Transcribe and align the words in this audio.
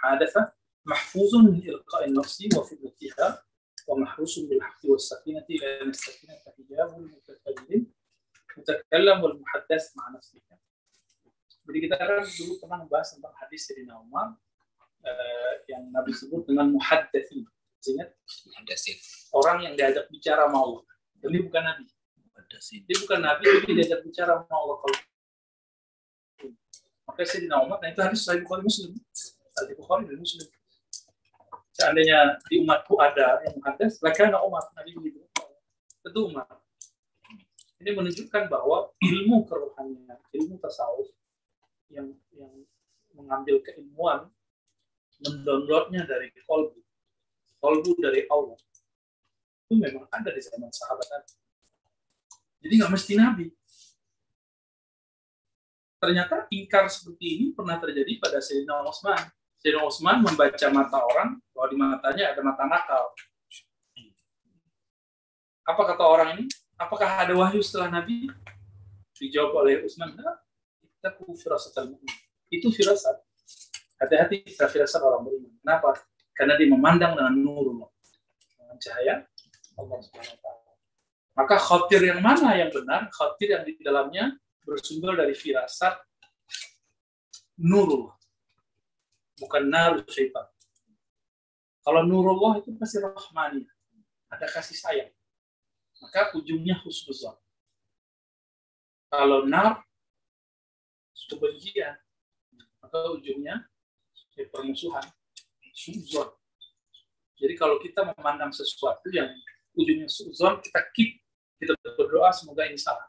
المحادثة 0.00 0.52
محفوظ 0.86 1.34
من 1.36 1.68
إلقاء 1.68 2.04
النفس 2.08 2.48
وفتنتها 2.56 3.42
ومحروس 3.86 4.38
بالحق 4.38 4.80
والسكينة 4.84 5.46
لأن 5.48 5.88
السكينة 5.88 6.34
حجاب 6.58 6.98
المتكلم 6.98 7.86
متكلم 8.56 9.24
والمحدث 9.24 9.96
مع 9.96 10.10
نفسه 10.16 10.40
Jadi 11.66 11.82
kita 11.82 11.98
kan 11.98 12.22
dulu 12.22 12.62
pernah 12.62 12.78
membahas 12.86 13.18
tentang 13.18 13.34
hadis 13.42 13.66
Sayyidina 13.66 13.98
Umar 13.98 14.38
uh, 15.02 15.54
yang 15.66 15.90
Nabi 15.90 16.14
sebut 16.14 16.46
dengan 16.46 16.70
muhaddatsin. 16.70 17.42
Ingat? 17.90 18.14
Muhaddatsin. 18.46 18.94
Orang 19.34 19.66
yang 19.66 19.74
diajak 19.74 20.06
bicara 20.06 20.46
sama 20.46 20.62
Allah. 20.62 20.86
Jadi 21.18 21.42
bukan 21.42 21.62
Nabi. 21.66 21.90
Muhaddatsin. 22.22 22.86
Dia 22.86 22.96
bukan 23.02 23.18
Nabi, 23.18 23.44
tapi 23.50 23.70
diajak 23.82 24.00
bicara 24.06 24.46
sama 24.46 24.54
Allah. 24.54 24.76
Kalau 24.78 24.98
Maka 27.06 27.22
Sayyidina 27.22 27.56
Umar, 27.62 27.78
nah 27.82 27.90
itu 27.90 28.00
hadis 28.02 28.22
Sahih 28.22 28.46
Bukhari 28.46 28.62
Muslim. 28.62 28.94
Sahih 29.55 29.75
Bukhari 29.75 30.07
dan 30.07 30.17
Muslim. 30.17 30.47
Seandainya 31.71 32.37
di 32.51 32.61
umatku 32.61 32.99
ada 32.99 33.41
yang 33.47 33.57
muhaddas, 33.57 33.99
lakana 34.03 34.39
Umar. 34.43 34.67
Nabi 34.75 34.91
begitu. 34.95 35.23
Tentu 36.03 36.29
Umar. 36.29 36.47
Ini 37.81 37.97
menunjukkan 37.97 38.45
bahwa 38.45 38.93
ilmu 39.01 39.49
kerohanian, 39.49 40.19
ilmu 40.37 40.61
tasawuf 40.61 41.09
yang 41.91 42.13
yang 42.37 42.53
mengambil 43.15 43.59
keilmuan 43.61 44.31
mendownloadnya 45.21 46.07
dari 46.07 46.33
kolbu 46.47 46.79
kolbu 47.61 47.91
dari 48.01 48.25
Allah 48.31 48.57
itu 49.67 49.73
memang 49.77 50.09
ada 50.09 50.33
di 50.33 50.41
zaman 50.41 50.71
sahabat 50.73 51.07
Nabi 51.11 51.31
jadi 52.65 52.73
nggak 52.81 52.91
mesti 52.95 53.13
Nabi 53.19 53.45
ternyata 56.01 56.49
ingkar 56.49 56.89
seperti 56.89 57.25
ini 57.37 57.45
pernah 57.53 57.77
terjadi 57.77 58.17
pada 58.17 58.41
Sayyidina 58.41 58.81
Utsman 58.81 59.21
Sayyidina 59.61 59.85
Utsman 59.85 60.25
membaca 60.25 60.67
mata 60.73 60.97
orang 61.05 61.29
bahwa 61.53 61.67
di 61.69 61.77
matanya 61.77 62.25
ada 62.33 62.41
mata 62.41 62.65
nakal 62.65 63.13
apa 65.61 65.81
kata 65.93 66.03
orang 66.03 66.29
ini 66.35 66.45
apakah 66.75 67.21
ada 67.21 67.33
wahyu 67.37 67.61
setelah 67.61 68.01
Nabi 68.01 68.27
dijawab 69.21 69.53
oleh 69.61 69.85
Utsman 69.85 70.17
taku 71.01 71.33
firasat. 71.33 71.97
Itu 72.53 72.69
firasat. 72.69 73.17
Hati-hati 74.01 74.45
kita 74.45 74.69
firasat 74.69 75.01
orang 75.01 75.25
beriman. 75.25 75.53
Kenapa? 75.61 75.97
Karena 76.33 76.53
dia 76.57 76.69
memandang 76.69 77.13
dengan 77.17 77.33
nurullah. 77.37 77.89
Dengan 78.57 78.77
cahaya 78.81 79.15
Allah 79.77 79.97
Subhanahu 80.01 80.35
wa 80.37 80.41
taala. 80.41 80.71
Maka 81.31 81.55
khatir 81.57 82.01
yang 82.05 82.21
mana 82.21 82.53
yang 82.57 82.69
benar? 82.69 83.09
Khatir 83.09 83.57
yang 83.57 83.63
di 83.65 83.77
dalamnya 83.81 84.37
bersumber 84.65 85.17
dari 85.17 85.33
firasat 85.33 85.97
nurullah. 87.61 88.13
Bukan 89.41 89.65
narul 89.65 90.05
syaitan. 90.05 90.45
Kalau 91.81 92.05
nurullah 92.05 92.61
itu 92.61 92.69
pasti 92.77 93.01
rahmani. 93.01 93.65
Ada 94.29 94.45
kasih 94.45 94.77
sayang. 94.77 95.11
Maka 95.97 96.37
ujungnya 96.37 96.77
husnuzan. 96.85 97.33
Kalau 99.09 99.49
nar 99.49 99.81
kebencian 101.31 101.95
maka 102.83 102.97
ujungnya 103.15 103.63
ya, 104.35 104.45
permusuhan 104.51 105.07
suzon 105.71 106.27
jadi 107.39 107.55
kalau 107.55 107.79
kita 107.79 108.03
memandang 108.11 108.51
sesuatu 108.51 109.07
yang 109.15 109.31
ujungnya 109.71 110.11
suzon 110.11 110.59
kita 110.59 110.79
keep 110.91 111.23
kita 111.55 111.71
berdoa 111.95 112.35
semoga 112.35 112.67
ini 112.67 112.75
salah 112.75 113.07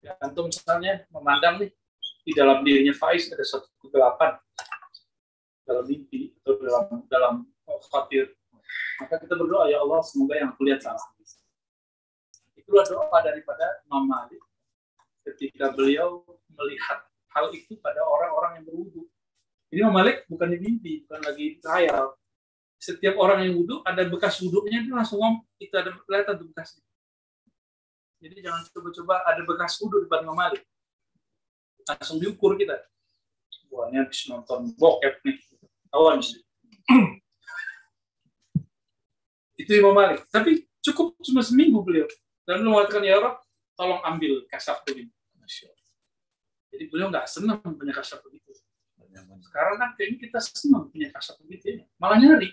ya, 0.00 0.16
antum 0.24 0.48
misalnya 0.48 1.04
memandang 1.12 1.60
nih 1.60 1.70
di 2.24 2.32
dalam 2.32 2.64
dirinya 2.64 2.96
Faiz 2.96 3.28
ada 3.28 3.44
satu 3.44 3.68
kegelapan 3.84 4.40
dalam 5.66 5.84
mimpi 5.84 6.32
atau 6.40 6.54
dalam 6.62 6.84
dalam 7.10 7.34
khawatir 7.66 8.32
maka 9.02 9.18
kita 9.20 9.34
berdoa 9.34 9.66
ya 9.68 9.82
Allah 9.82 10.00
semoga 10.06 10.38
yang 10.38 10.54
aku 10.54 10.62
lihat 10.64 10.80
salah 10.80 11.02
itulah 12.66 12.82
doa 12.86 13.18
daripada 13.22 13.78
Imam 13.86 14.10
Malik 14.10 14.42
ketika 15.22 15.70
beliau 15.70 16.26
melihat 16.50 17.06
hal 17.30 17.52
itu 17.54 17.78
pada 17.78 18.02
orang-orang 18.02 18.58
yang 18.58 18.64
berwudu. 18.66 19.02
Ini 19.70 19.78
Imam 19.86 19.94
Malik 19.94 20.26
bukan 20.26 20.50
di 20.50 20.58
mimpi, 20.58 20.92
bukan 21.06 21.20
lagi 21.26 21.46
khayal. 21.62 22.14
Setiap 22.76 23.16
orang 23.18 23.46
yang 23.46 23.56
wudhu 23.56 23.80
ada 23.86 24.04
bekas 24.04 24.36
wudhunya 24.42 24.84
itu 24.84 24.92
langsung 24.92 25.22
ngom 25.22 25.42
itu 25.62 25.72
ada 25.74 25.94
kelihatan 26.04 26.42
bekasnya. 26.42 26.84
Jadi 28.20 28.34
jangan 28.42 28.62
coba-coba 28.72 29.14
ada 29.24 29.42
bekas 29.46 29.72
wudhu 29.78 30.02
di 30.02 30.08
Imam 30.10 30.36
Malik. 30.36 30.62
Langsung 31.86 32.18
diukur 32.18 32.58
kita. 32.58 32.82
Wah 33.70 33.90
ini 33.90 34.02
habis 34.02 34.26
nonton 34.26 34.74
bokep 34.74 35.22
nih. 35.22 35.38
Sih. 36.22 36.40
itu 39.60 39.70
Imam 39.72 39.96
Malik. 39.96 40.22
Tapi 40.30 40.66
cukup 40.84 41.16
cuma 41.24 41.42
seminggu 41.42 41.82
beliau. 41.82 42.06
Dan 42.46 42.62
beliau 42.62 42.78
mengatakan 42.78 43.02
ya 43.02 43.18
Rob, 43.18 43.42
tolong 43.74 44.00
ambil 44.06 44.46
kasaf 44.46 44.84
ini. 44.92 45.10
Jadi 46.76 46.92
beliau 46.92 47.08
nggak 47.08 47.24
senang 47.24 47.56
punya 47.64 47.96
kasar 47.96 48.20
begitu. 48.20 48.52
Sekarang 49.40 49.80
kan 49.80 49.96
kayaknya 49.96 50.28
kita 50.28 50.38
senang 50.44 50.92
punya 50.92 51.08
kasar 51.08 51.40
begitu 51.40 51.80
ya. 51.80 51.88
Malah 51.96 52.20
nyari. 52.20 52.52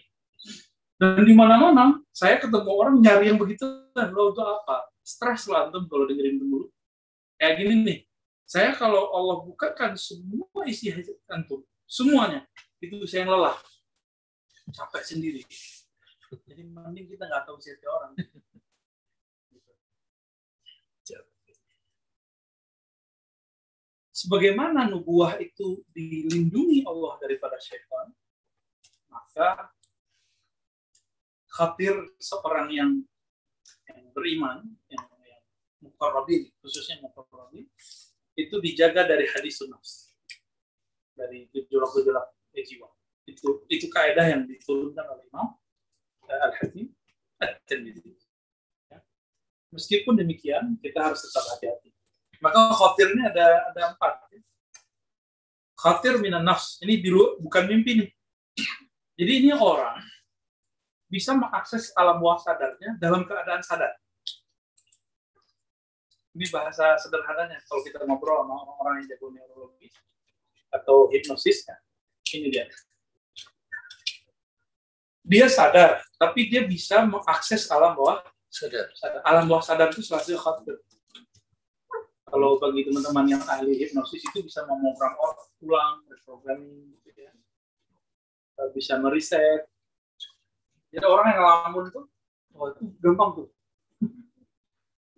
Dan 0.96 1.28
di 1.28 1.36
mana-mana 1.36 2.00
saya 2.16 2.40
ketemu 2.40 2.72
orang 2.72 2.96
nyari 3.04 3.28
yang 3.28 3.36
begitu 3.36 3.68
dan 3.92 4.16
lo 4.16 4.32
untuk 4.32 4.48
apa? 4.48 4.88
Stres 5.04 5.52
lah 5.52 5.68
antum 5.68 5.92
kalau 5.92 6.08
dengerin 6.08 6.40
dulu. 6.40 6.72
Kayak 7.36 7.54
gini 7.60 7.76
nih. 7.84 8.00
Saya 8.48 8.72
kalau 8.72 9.12
Allah 9.12 9.44
bukakan 9.44 10.00
semua 10.00 10.64
isi 10.64 10.88
hajat 10.88 11.20
antum, 11.28 11.68
semuanya 11.84 12.48
itu 12.84 13.08
saya 13.08 13.24
yang 13.24 13.40
lelah. 13.40 13.56
Capek 14.76 15.04
sendiri. 15.08 15.42
Jadi 16.50 16.62
mending 16.68 17.08
kita 17.08 17.30
nggak 17.30 17.44
tahu 17.48 17.58
siapa 17.62 17.88
orang. 17.88 18.14
sebagaimana 24.24 24.88
nubuah 24.88 25.36
itu 25.44 25.84
dilindungi 25.92 26.88
Allah 26.88 27.20
daripada 27.20 27.60
syaitan, 27.60 28.08
maka 29.12 29.68
khatir 31.52 31.92
seorang 32.24 32.72
yang, 32.72 32.92
yang 33.92 34.00
beriman, 34.16 34.64
yang, 34.88 35.04
yang 35.28 35.44
mukarrabin, 35.84 36.48
khususnya 36.64 37.04
mukarrabin, 37.04 37.68
itu 38.40 38.56
dijaga 38.64 39.04
dari 39.04 39.28
hadis 39.28 39.60
nafs, 39.68 40.16
dari 41.14 41.52
gejolak-gejolak 41.52 42.32
jiwa. 42.62 42.90
Itu 43.25 43.66
itu 43.66 43.90
kaidah 43.90 44.30
yang 44.30 44.46
diturunkan 44.46 45.06
oleh 45.09 45.25
Imam 45.34 45.58
eh, 46.30 46.40
Al-Hakim 46.46 46.88
At-Tirmidzi. 47.41 48.14
Ya. 48.94 49.02
Meskipun 49.74 50.14
demikian, 50.14 50.78
kita 50.78 51.02
harus 51.02 51.25
tetap 51.25 51.42
hati-hati 51.58 51.94
maka 52.44 52.59
ini 53.08 53.24
ada 53.24 53.72
ada 53.72 53.81
empat. 53.96 54.28
Khatir 55.80 56.19
minan 56.19 56.44
nafs. 56.44 56.80
Ini 56.84 57.00
dulu 57.00 57.40
bukan 57.40 57.63
mimpi 57.72 58.03
nih. 58.03 58.09
Jadi 59.16 59.31
ini 59.47 59.50
orang 59.56 60.03
bisa 61.08 61.31
mengakses 61.31 61.96
alam 61.96 62.19
bawah 62.19 62.40
sadarnya 62.44 63.00
dalam 63.00 63.24
keadaan 63.24 63.63
sadar. 63.63 63.96
Ini 66.34 66.50
bahasa 66.50 66.97
sederhananya 67.00 67.62
kalau 67.69 67.81
kita 67.86 68.02
ngobrol 68.03 68.44
sama 68.44 68.53
orang-orang 68.66 69.06
yang 69.06 69.16
jago 69.16 69.30
neurologi 69.30 69.88
atau 70.74 71.08
hipnosis 71.13 71.63
ya. 71.63 71.78
Ini 72.34 72.48
dia. 72.50 72.66
Dia 75.24 75.48
sadar, 75.48 76.04
tapi 76.20 76.52
dia 76.52 76.68
bisa 76.68 77.06
mengakses 77.08 77.70
alam 77.72 77.96
bawah 77.96 78.20
sadar. 78.52 78.92
Alam 79.24 79.48
bawah 79.48 79.64
sadar 79.64 79.88
itu 79.94 80.04
selalu 80.04 80.36
khatir 80.36 80.76
kalau 82.34 82.58
bagi 82.58 82.82
teman-teman 82.82 83.30
yang 83.30 83.44
ahli 83.46 83.78
hipnosis 83.78 84.26
itu 84.26 84.42
bisa 84.42 84.66
memprogram 84.66 85.14
ulang, 85.62 86.02
reprogramming, 86.10 86.98
gitu 87.06 87.30
ya. 87.30 87.34
bisa 88.74 88.98
meriset. 88.98 89.69
Jadi 90.90 91.06
orang 91.06 91.30
yang 91.30 91.46
ngelamun 91.46 91.94
tuh, 91.94 92.10
oh 92.57 92.74
itu 92.74 92.90
gampang 93.06 93.38
tuh. 93.38 93.48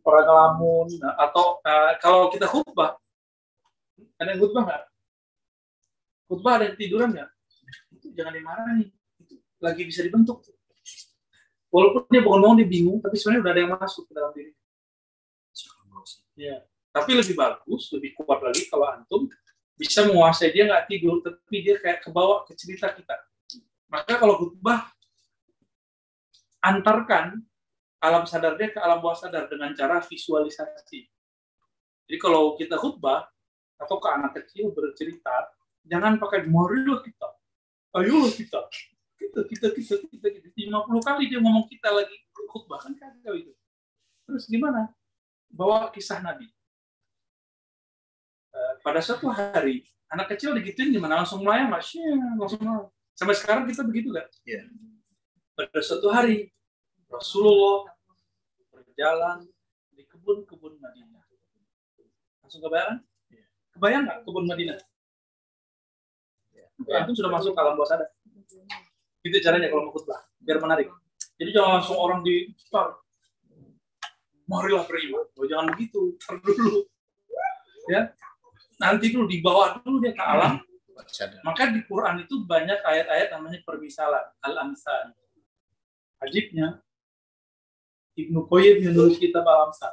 Orang 0.04 0.28
ngelamun, 0.28 0.92
nah, 1.00 1.16
atau 1.24 1.64
uh, 1.64 1.96
kalau 2.04 2.28
kita 2.36 2.52
khutbah, 2.52 3.00
ada 4.20 4.36
yang 4.36 4.44
khutbah 4.44 4.68
nggak? 4.68 4.84
Khutbah 6.26 6.62
ada 6.62 6.74
tiduran 6.74 7.14
nggak? 7.14 7.30
Itu 7.94 8.14
jangan 8.14 8.34
dimarahin. 8.34 8.90
Itu 9.22 9.42
lagi 9.62 9.82
bisa 9.86 10.02
dibentuk. 10.02 10.42
Walaupun 11.70 12.08
dia 12.08 12.24
bangun-bangun 12.24 12.58
dia 12.64 12.70
bingung, 12.70 12.98
tapi 13.04 13.16
sebenarnya 13.20 13.42
udah 13.44 13.52
ada 13.52 13.62
yang 13.62 13.72
masuk 13.76 14.04
ke 14.08 14.14
dalam 14.16 14.32
diri. 14.32 14.54
Ya. 16.36 16.64
Tapi 16.96 17.12
lebih 17.12 17.36
bagus, 17.36 17.92
lebih 17.92 18.16
kuat 18.16 18.40
lagi 18.40 18.72
kalau 18.72 18.88
antum 18.88 19.28
bisa 19.76 20.08
menguasai 20.08 20.56
dia 20.56 20.64
nggak 20.64 20.88
tidur, 20.88 21.20
tapi 21.20 21.58
dia 21.60 21.76
kayak 21.76 22.00
kebawa 22.08 22.48
ke 22.48 22.56
cerita 22.56 22.88
kita. 22.96 23.16
Maka 23.92 24.16
kalau 24.16 24.40
khutbah, 24.40 24.88
antarkan 26.64 27.44
alam 28.00 28.24
sadar 28.24 28.56
dia 28.56 28.72
ke 28.72 28.80
alam 28.80 29.04
bawah 29.04 29.18
sadar 29.18 29.52
dengan 29.52 29.76
cara 29.76 30.00
visualisasi. 30.00 31.12
Jadi 32.06 32.18
kalau 32.22 32.56
kita 32.56 32.80
khutbah 32.80 33.28
atau 33.76 34.00
ke 34.00 34.08
anak 34.08 34.32
kecil 34.40 34.72
bercerita, 34.72 35.52
jangan 35.86 36.18
pakai 36.18 36.46
marilah 36.50 37.02
kita. 37.02 37.30
Ayo 37.96 38.28
kita. 38.34 38.68
Kita 39.16 39.40
kita 39.48 39.68
kita 39.72 39.96
kita, 40.10 40.28
kita. 40.30 40.48
50 40.56 41.08
kali 41.08 41.24
dia 41.32 41.40
ngomong 41.40 41.66
kita 41.72 41.90
lagi. 41.94 42.16
Khutbah 42.36 42.80
kan 42.80 42.96
kacau 42.96 43.36
itu. 43.36 43.52
Terus 44.26 44.48
gimana? 44.48 44.92
Bawa 45.52 45.92
kisah 45.92 46.20
Nabi. 46.24 46.48
Eh, 48.56 48.74
pada 48.80 49.04
suatu 49.04 49.28
hari 49.28 49.84
anak 50.08 50.32
kecil 50.36 50.56
digituin 50.56 50.92
gimana? 50.96 51.24
Langsung 51.24 51.44
melayang 51.44 51.68
masih 51.72 52.00
langsung 52.40 52.60
melayang. 52.64 52.88
sampai 53.16 53.32
sekarang 53.32 53.64
kita 53.64 53.80
begitu 53.88 54.12
kan 54.12 54.28
Iya. 54.44 54.68
pada 55.56 55.80
suatu 55.80 56.12
hari 56.12 56.52
Rasulullah 57.08 57.96
berjalan 58.76 59.48
di 59.96 60.04
kebun-kebun 60.04 60.76
Madinah. 60.84 61.24
Langsung 62.44 62.60
kebayang 62.60 63.00
kebayang 63.72 64.04
nggak 64.04 64.20
kebun 64.28 64.46
Madinah? 64.52 64.76
Iya. 64.80 64.95
Antum 66.94 67.16
sudah 67.18 67.32
masuk 67.34 67.52
ke 67.58 67.60
alam 67.60 67.74
bawah 67.74 67.90
sadar. 67.90 68.10
Itu 69.26 69.42
caranya 69.42 69.74
kalau 69.74 69.90
mau 69.90 69.94
khutbah 69.94 70.22
biar 70.38 70.62
menarik. 70.62 70.88
Jadi 71.42 71.50
jangan 71.50 71.82
langsung 71.82 71.98
orang 71.98 72.22
di 72.22 72.54
start. 72.62 73.02
Marilah 74.46 74.86
beriman 74.86 75.26
oh, 75.26 75.46
jangan 75.50 75.74
begitu. 75.74 76.14
Ntar 76.22 76.38
dulu. 76.46 76.86
Ya. 77.90 78.14
Nanti 78.78 79.10
dulu 79.10 79.26
dibawa 79.26 79.82
dulu 79.82 79.98
dia 79.98 80.14
ke 80.14 80.22
alam. 80.22 80.62
Maka 81.42 81.74
di 81.74 81.82
Quran 81.90 82.22
itu 82.22 82.46
banyak 82.46 82.80
ayat-ayat 82.86 83.34
namanya 83.34 83.60
permisalan. 83.66 84.26
Al-amsal. 84.46 85.18
Ajibnya 86.22 86.86
Ibnu 88.16 88.46
Qayyim 88.46 88.86
yang 88.86 88.94
nulis 88.94 89.18
kitab 89.18 89.44
al-amsal. 89.44 89.92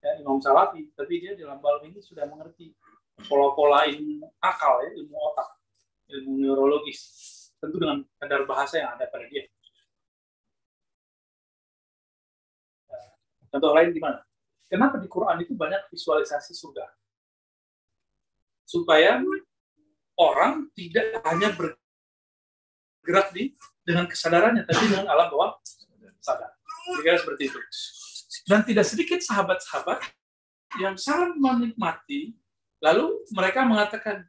Ya, 0.00 0.16
Imam 0.16 0.40
Salafi. 0.40 0.88
Tapi 0.96 1.20
dia 1.20 1.36
dalam 1.36 1.60
bab 1.60 1.84
ini 1.84 2.00
sudah 2.00 2.24
mengerti. 2.24 2.72
Pola-pola 3.28 3.88
ilmu 3.88 4.28
akal 4.44 4.84
ya 4.84 4.92
ilmu 4.92 5.16
otak 5.16 5.56
ilmu 6.10 6.38
neurologis. 6.38 7.00
Tentu 7.56 7.80
dengan 7.80 8.04
kadar 8.20 8.44
bahasa 8.44 8.78
yang 8.78 8.94
ada 8.94 9.08
pada 9.08 9.26
dia. 9.26 9.48
Contoh 13.48 13.72
lain 13.72 13.90
gimana? 13.96 14.20
Kenapa 14.66 14.98
di 15.00 15.08
Quran 15.08 15.40
itu 15.40 15.54
banyak 15.56 15.88
visualisasi 15.88 16.52
surga? 16.52 16.84
Supaya 18.66 19.22
orang 20.18 20.68
tidak 20.74 21.22
hanya 21.24 21.54
bergerak 21.54 23.30
di 23.32 23.54
dengan 23.86 24.10
kesadarannya 24.10 24.66
tapi 24.66 24.90
dengan 24.90 25.06
alam 25.06 25.30
bawah 25.30 25.56
sadar. 26.18 26.52
Kira 27.00 27.16
seperti 27.16 27.48
itu. 27.48 27.60
Dan 28.46 28.66
tidak 28.66 28.86
sedikit 28.86 29.22
sahabat-sahabat 29.22 30.02
yang 30.82 30.98
sangat 30.98 31.38
menikmati 31.38 32.34
lalu 32.82 33.24
mereka 33.32 33.64
mengatakan 33.64 34.26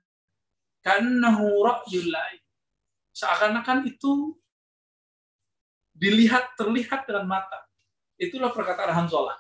kannahu 0.88 1.68
ra'yul 1.68 2.08
lain 2.08 2.40
seakan-akan 3.12 3.84
itu 3.84 4.32
dilihat 5.98 6.54
terlihat 6.54 7.10
dengan 7.10 7.26
mata. 7.26 7.66
Itulah 8.16 8.56
perkataan 8.56 8.96
Hanzalah 8.96 9.36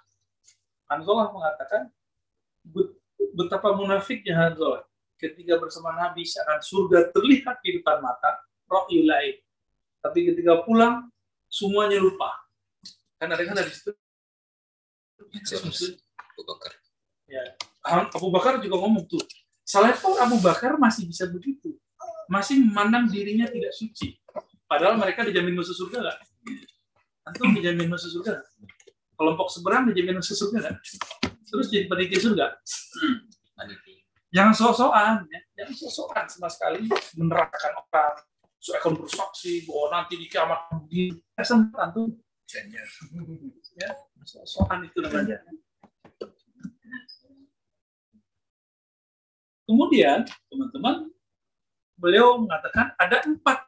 Hanzalah 0.92 1.32
mengatakan 1.32 1.88
"Bet- 2.68 3.00
betapa 3.32 3.72
munafiknya 3.74 4.36
Hanzalah 4.36 4.84
ketika 5.16 5.56
bersama 5.58 5.96
Nabi 5.96 6.28
seakan 6.28 6.60
surga 6.60 7.16
terlihat 7.16 7.64
di 7.64 7.80
depan 7.80 8.04
mata 8.04 8.44
ra'yul 8.68 9.08
tapi 10.04 10.30
ketika 10.30 10.62
pulang 10.64 11.10
semuanya 11.50 11.98
lupa. 11.98 12.32
Kan 13.18 13.34
ada 13.34 13.42
kan 13.42 13.58
di 13.58 13.74
situ? 13.74 13.92
Abu 15.18 16.42
Bakar. 16.46 16.72
ya. 17.26 17.44
Abu 18.14 18.30
Bakar 18.30 18.54
juga 18.62 18.78
ngomong 18.78 19.10
tuh 19.10 19.24
selevel 19.68 20.16
Abu 20.24 20.40
Bakar 20.40 20.80
masih 20.80 21.04
bisa 21.04 21.28
begitu. 21.28 21.76
Masih 22.32 22.64
memandang 22.64 23.12
dirinya 23.12 23.48
tidak 23.52 23.76
suci. 23.76 24.16
Padahal 24.68 24.96
mereka 24.96 25.28
dijamin 25.28 25.60
masuk 25.60 25.76
surga 25.76 26.08
nggak? 26.08 26.18
Antum 27.28 27.52
dijamin 27.56 27.92
masuk 27.92 28.12
surga 28.20 28.40
nggak? 28.40 28.48
kelompok 29.18 29.50
seberang 29.50 29.90
dijamin 29.90 30.22
masuk 30.22 30.38
surga 30.38 30.58
nggak? 30.70 30.78
terus 31.48 31.68
jadi 31.72 31.88
panitia 31.90 32.20
surga? 32.22 32.46
Jangan 34.28 34.54
sok-sokan 34.54 35.24
ya. 35.32 35.40
jangan 35.56 35.74
sok-sokan 35.74 36.26
sama 36.28 36.52
sekali 36.52 36.84
menerangkan 37.16 37.74
orang. 37.80 38.16
Seakan 38.60 39.00
bersaksi 39.00 39.64
bahwa 39.64 39.86
nanti 39.96 40.20
di 40.20 40.28
kiamat 40.28 40.68
di 40.92 41.16
antum. 41.80 42.20
Ya 43.80 43.92
sok-sokan 44.28 44.84
itu 44.84 45.00
namanya 45.00 45.40
kemudian 49.68 50.24
teman-teman 50.48 51.12
beliau 52.00 52.40
mengatakan 52.40 52.96
ada 52.96 53.22
empat 53.28 53.68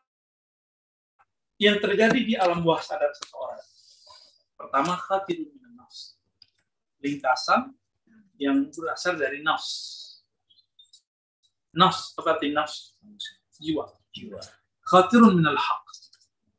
yang 1.60 1.76
terjadi 1.84 2.20
di 2.24 2.34
alam 2.40 2.64
bawah 2.64 2.80
sadar 2.80 3.12
seseorang. 3.12 3.60
Pertama 4.56 4.96
khatirun 4.96 5.52
minan 5.52 5.76
nafs. 5.76 6.16
Lintasan 7.04 7.76
yang 8.40 8.72
berasal 8.72 9.20
dari 9.20 9.44
nafs. 9.44 9.68
Nafs 11.76 12.16
seperti 12.16 12.56
nafs 12.56 12.96
jiwa. 13.60 13.86
Jiwa. 14.16 14.40
khatirun 14.90 15.38
minal 15.38 15.60
haq 15.60 15.86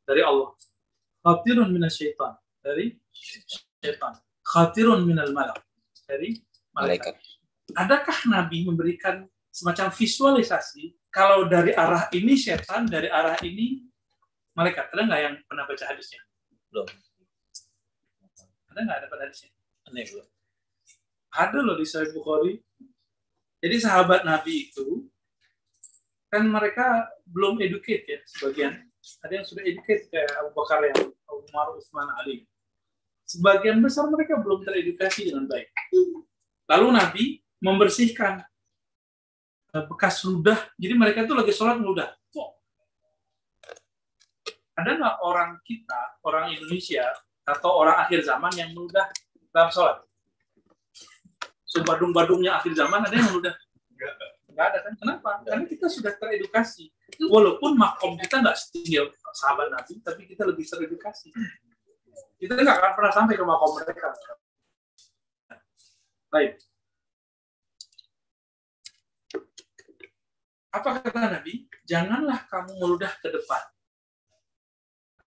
dari 0.07 0.23
Allah. 0.23 0.55
Khatirun 1.25 1.67
minal 1.73 1.91
syaitan 1.91 2.37
dari 2.63 2.95
syaitan. 3.11 4.15
Khatirun 4.45 5.03
minal 5.03 5.33
malak 5.35 5.59
dari 6.07 6.39
malaikat. 6.71 7.17
Malaikat. 7.17 7.30
Adakah 7.75 8.17
Nabi 8.27 8.67
memberikan 8.67 9.27
semacam 9.51 9.91
visualisasi 9.91 10.95
kalau 11.11 11.47
dari 11.47 11.75
arah 11.75 12.07
ini 12.15 12.39
setan 12.39 12.87
dari 12.87 13.11
arah 13.11 13.35
ini 13.43 13.83
malaikat 14.55 14.91
ada 14.91 15.01
nggak 15.03 15.21
yang 15.21 15.35
pernah 15.47 15.63
baca 15.67 15.83
hadisnya 15.87 16.21
Belum. 16.71 16.87
ada 18.71 18.79
nggak 18.79 18.97
ada 19.03 19.07
pada 19.11 19.23
hadisnya 19.27 19.51
Aneh 19.91 20.07
belum. 20.07 20.27
ada 21.35 21.59
loh 21.59 21.75
di 21.75 21.83
Sahih 21.83 22.15
Bukhari. 22.15 22.63
Jadi 23.61 23.75
sahabat 23.83 24.23
Nabi 24.23 24.71
itu 24.71 25.03
kan 26.31 26.47
mereka 26.47 27.11
belum 27.27 27.59
educate 27.59 28.07
ya 28.07 28.19
sebagian. 28.23 28.87
Ada 29.25 29.41
yang 29.41 29.45
sudah 29.45 29.63
educate 29.67 30.07
kayak 30.07 30.31
Abu 30.39 30.55
Bakar 30.55 30.79
yang 30.87 31.11
Umar, 31.27 31.75
Utsman, 31.75 32.07
Ali. 32.23 32.47
Sebagian 33.27 33.83
besar 33.83 34.07
mereka 34.07 34.39
belum 34.39 34.63
teredukasi 34.63 35.31
dengan 35.31 35.47
baik. 35.51 35.67
Lalu 36.71 36.87
Nabi 36.95 37.25
membersihkan 37.61 38.41
eh, 39.77 39.83
bekas 39.85 40.25
ludah. 40.25 40.57
Jadi 40.75 40.93
mereka 40.97 41.23
itu 41.23 41.33
lagi 41.37 41.53
sholat 41.53 41.77
ludah. 41.79 42.09
Ada 44.71 44.97
nggak 44.97 45.15
orang 45.21 45.61
kita, 45.61 46.17
orang 46.25 46.57
Indonesia, 46.57 47.05
atau 47.45 47.69
orang 47.85 48.01
akhir 48.01 48.25
zaman 48.25 48.49
yang 48.57 48.73
meludah 48.73 49.05
dalam 49.53 49.69
sholat? 49.69 50.01
Sebadung-badungnya 51.69 52.57
akhir 52.57 52.73
zaman 52.73 53.05
ada 53.05 53.13
yang 53.13 53.29
meludah? 53.29 53.53
Nggak 54.51 54.65
ada 54.73 54.77
kan? 54.83 54.93
Kenapa? 54.97 55.29
Karena 55.45 55.65
kita 55.69 55.85
sudah 55.85 56.17
teredukasi. 56.17 56.89
Walaupun 57.29 57.75
makom 57.77 58.15
kita 58.17 58.41
nggak 58.41 58.57
setinggi 58.57 59.05
sahabat 59.35 59.69
Nabi, 59.69 60.01
tapi 60.01 60.25
kita 60.25 60.43
lebih 60.47 60.65
teredukasi. 60.65 61.29
Kita 62.41 62.57
nggak 62.57 62.77
akan 62.81 62.91
pernah 62.97 63.11
sampai 63.13 63.35
ke 63.37 63.43
makom 63.45 63.71
mereka. 63.77 64.07
Baik. 66.31 66.70
Apa 70.71 71.03
kata 71.03 71.39
Nabi? 71.39 71.67
Janganlah 71.83 72.47
kamu 72.47 72.79
meludah 72.79 73.11
ke 73.19 73.27
depan. 73.27 73.63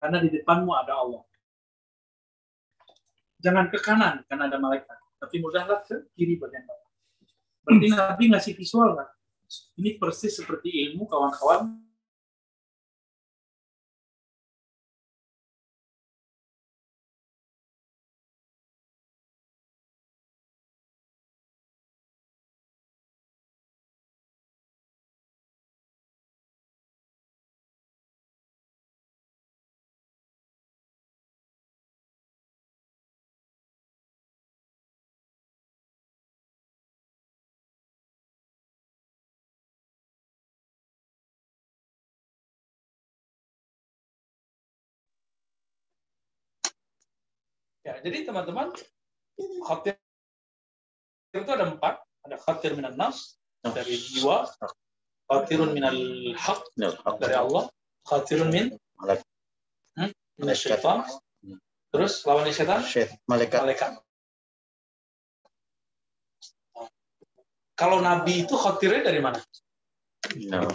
Karena 0.01 0.21
di 0.21 0.29
depanmu 0.33 0.73
ada 0.77 1.01
Allah. 1.01 1.25
Jangan 3.41 3.73
ke 3.73 3.81
kanan, 3.81 4.21
karena 4.29 4.53
ada 4.53 4.61
malaikat. 4.61 4.97
Tapi 5.17 5.37
mudahlah 5.41 5.81
ke 5.85 6.13
kiri 6.13 6.37
bagian 6.37 6.65
bawah. 6.69 6.89
Berarti 7.65 7.89
Nabi 7.93 8.25
ngasih 8.33 8.53
visual 8.57 8.97
kan? 8.97 9.09
Ini 9.81 9.97
persis 9.97 10.37
seperti 10.37 10.93
ilmu 10.93 11.09
kawan-kawan 11.09 11.90
Ya, 47.91 47.99
jadi 48.07 48.23
teman-teman, 48.23 48.71
khatir 49.67 49.99
itu 51.35 51.51
ada 51.51 51.67
empat. 51.67 51.99
Ada 52.23 52.39
khatir 52.39 52.79
minan 52.79 52.95
nas, 52.95 53.35
dari 53.67 53.99
jiwa. 53.99 54.47
Khatirun 55.27 55.75
minal 55.75 55.99
haq, 56.39 56.63
dari 57.19 57.35
Allah. 57.35 57.67
Khatirun 58.07 58.51
min 58.55 58.79
Malaikat. 58.95 59.27
hmm? 59.99 60.11
min 60.39 60.49
syaitan. 60.55 61.03
Terus 61.91 62.23
lawannya 62.23 62.55
setan 62.55 62.87
Syait. 62.87 63.11
Malaikat. 63.27 63.67
malaikat. 63.67 63.99
Kalau 67.75 67.99
nabi 67.99 68.47
itu 68.47 68.55
khatirnya 68.55 69.03
dari 69.11 69.19
mana? 69.19 69.43
No. 70.47 70.71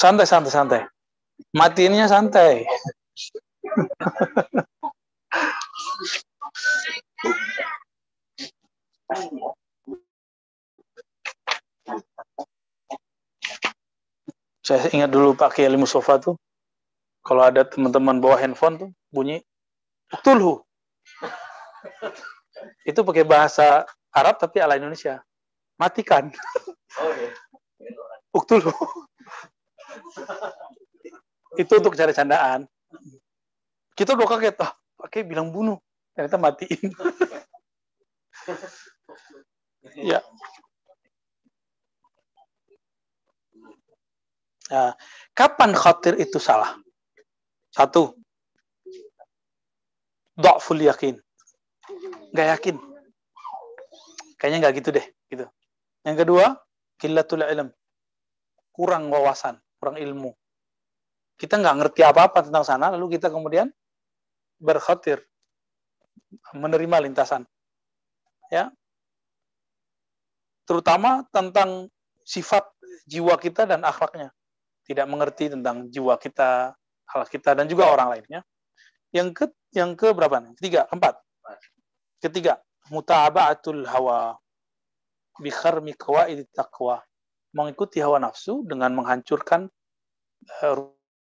Santai, 0.00 0.24
santai, 0.24 0.52
santai. 0.52 0.80
Matiinnya 1.52 2.08
santai. 2.08 2.64
Saya 14.64 14.86
ingat 14.94 15.10
dulu 15.10 15.34
Pak 15.34 15.58
Kiai 15.58 15.74
Mustafa 15.74 16.22
tuh, 16.22 16.36
kalau 17.26 17.42
ada 17.42 17.66
teman-teman 17.66 18.22
bawa 18.22 18.38
handphone 18.38 18.78
tuh, 18.78 18.90
bunyi, 19.10 19.42
Tulhu. 20.22 20.62
Itu 22.86 23.02
pakai 23.02 23.22
bahasa 23.26 23.86
Arab 24.14 24.38
tapi 24.38 24.58
ala 24.62 24.78
Indonesia. 24.78 25.22
Matikan. 25.80 26.28
Uktulhu. 28.36 28.68
Itu 31.56 31.72
untuk 31.80 31.96
cari 31.96 32.12
candaan. 32.12 32.68
Kita 33.96 34.12
udah 34.12 34.28
kaget, 34.28 34.60
ah, 34.60 34.76
pakai 35.00 35.24
bilang 35.24 35.48
bunuh. 35.48 35.80
Ternyata 36.12 36.36
matiin. 36.36 36.92
ya. 39.96 40.20
Nah, 44.70 44.94
kapan 45.34 45.74
khatir 45.74 46.14
itu 46.20 46.38
salah? 46.38 46.76
Satu, 47.74 48.14
do'ful 50.38 50.78
yakin. 50.78 51.18
Nggak 52.30 52.48
yakin. 52.58 52.76
Kayaknya 54.38 54.58
nggak 54.62 54.74
gitu 54.78 54.90
deh. 54.94 55.06
gitu. 55.30 55.46
Yang 56.04 56.16
kedua, 56.24 56.56
killatul 56.96 57.44
ilm. 57.44 57.68
Kurang 58.72 59.12
wawasan, 59.12 59.60
kurang 59.76 60.00
ilmu. 60.00 60.32
Kita 61.36 61.56
nggak 61.56 61.76
ngerti 61.80 62.00
apa-apa 62.04 62.48
tentang 62.48 62.64
sana, 62.64 62.92
lalu 62.92 63.16
kita 63.16 63.32
kemudian 63.32 63.68
berkhatir, 64.60 65.24
menerima 66.52 67.08
lintasan. 67.08 67.44
Ya, 68.52 68.68
terutama 70.66 71.24
tentang 71.30 71.88
sifat 72.26 72.62
jiwa 73.08 73.34
kita 73.40 73.66
dan 73.66 73.82
akhlaknya. 73.82 74.30
Tidak 74.84 75.06
mengerti 75.06 75.50
tentang 75.50 75.86
jiwa 75.86 76.18
kita, 76.18 76.74
akhlak 77.06 77.30
kita, 77.30 77.54
dan 77.54 77.66
juga 77.70 77.90
orang 77.90 78.18
lainnya. 78.18 78.40
Yang 79.14 79.28
ke 79.34 79.44
yang 79.74 79.94
ke 79.94 80.10
berapa? 80.10 80.42
Ketiga, 80.58 80.86
keempat. 80.90 81.14
Ketiga, 82.20 82.58
mutaba'atul 82.90 83.86
hawa 83.86 84.34
bi 85.40 85.50
kharmi 85.50 85.96
qawaid 85.96 86.46
taqwa. 86.52 87.00
Mengikuti 87.50 87.98
hawa 87.98 88.22
nafsu 88.22 88.62
dengan 88.62 88.94
menghancurkan 88.94 89.66
eh, 90.62 90.74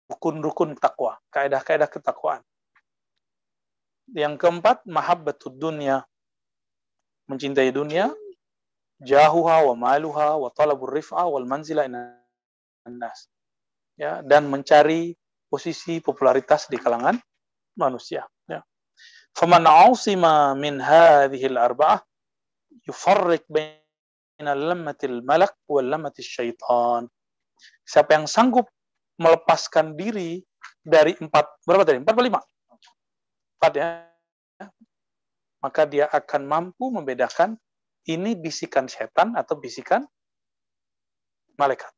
rukun-rukun 0.07 0.77
takwa, 0.77 1.17
kaidah-kaidah 1.33 1.89
ketakwaan. 1.89 2.41
Yang 4.13 4.37
keempat, 4.37 4.85
mahabbatud 4.85 5.57
dunya. 5.57 6.05
Mencintai 7.25 7.73
dunia, 7.73 8.13
jahuha 9.01 9.65
wa 9.65 9.73
maluha 9.73 10.37
wa 10.37 10.53
talabur 10.53 10.93
rif'a 10.93 11.25
wal 11.25 11.49
manzila 11.49 11.89
nas. 11.89 13.27
Ya, 13.97 14.21
dan 14.21 14.45
mencari 14.45 15.17
posisi 15.49 16.03
popularitas 16.03 16.69
di 16.69 16.77
kalangan 16.77 17.17
manusia. 17.79 18.29
Ya. 18.45 18.61
Faman 19.33 19.65
ausima 19.65 20.53
min 20.53 20.77
hadhihi 20.77 21.49
al-arba'ah 21.49 22.03
yufarriq 22.85 23.47
baina 24.40 24.56
lammatil 24.56 25.20
malak 25.20 25.52
wal 25.68 25.84
lammatil 25.84 26.24
syaitan. 26.24 27.04
Siapa 27.84 28.16
yang 28.16 28.24
sanggup 28.24 28.72
melepaskan 29.20 29.92
diri 30.00 30.40
dari 30.80 31.12
empat, 31.20 31.60
berapa 31.68 31.84
tadi? 31.84 32.00
Empat 32.00 32.14
atau 32.16 32.24
lima? 32.24 32.40
Empat 33.60 33.72
ya. 33.76 33.86
Maka 35.60 35.82
dia 35.84 36.08
akan 36.08 36.42
mampu 36.48 36.88
membedakan 36.88 37.60
ini 38.08 38.32
bisikan 38.32 38.88
setan 38.88 39.36
atau 39.36 39.60
bisikan 39.60 40.08
malaikat. 41.60 41.92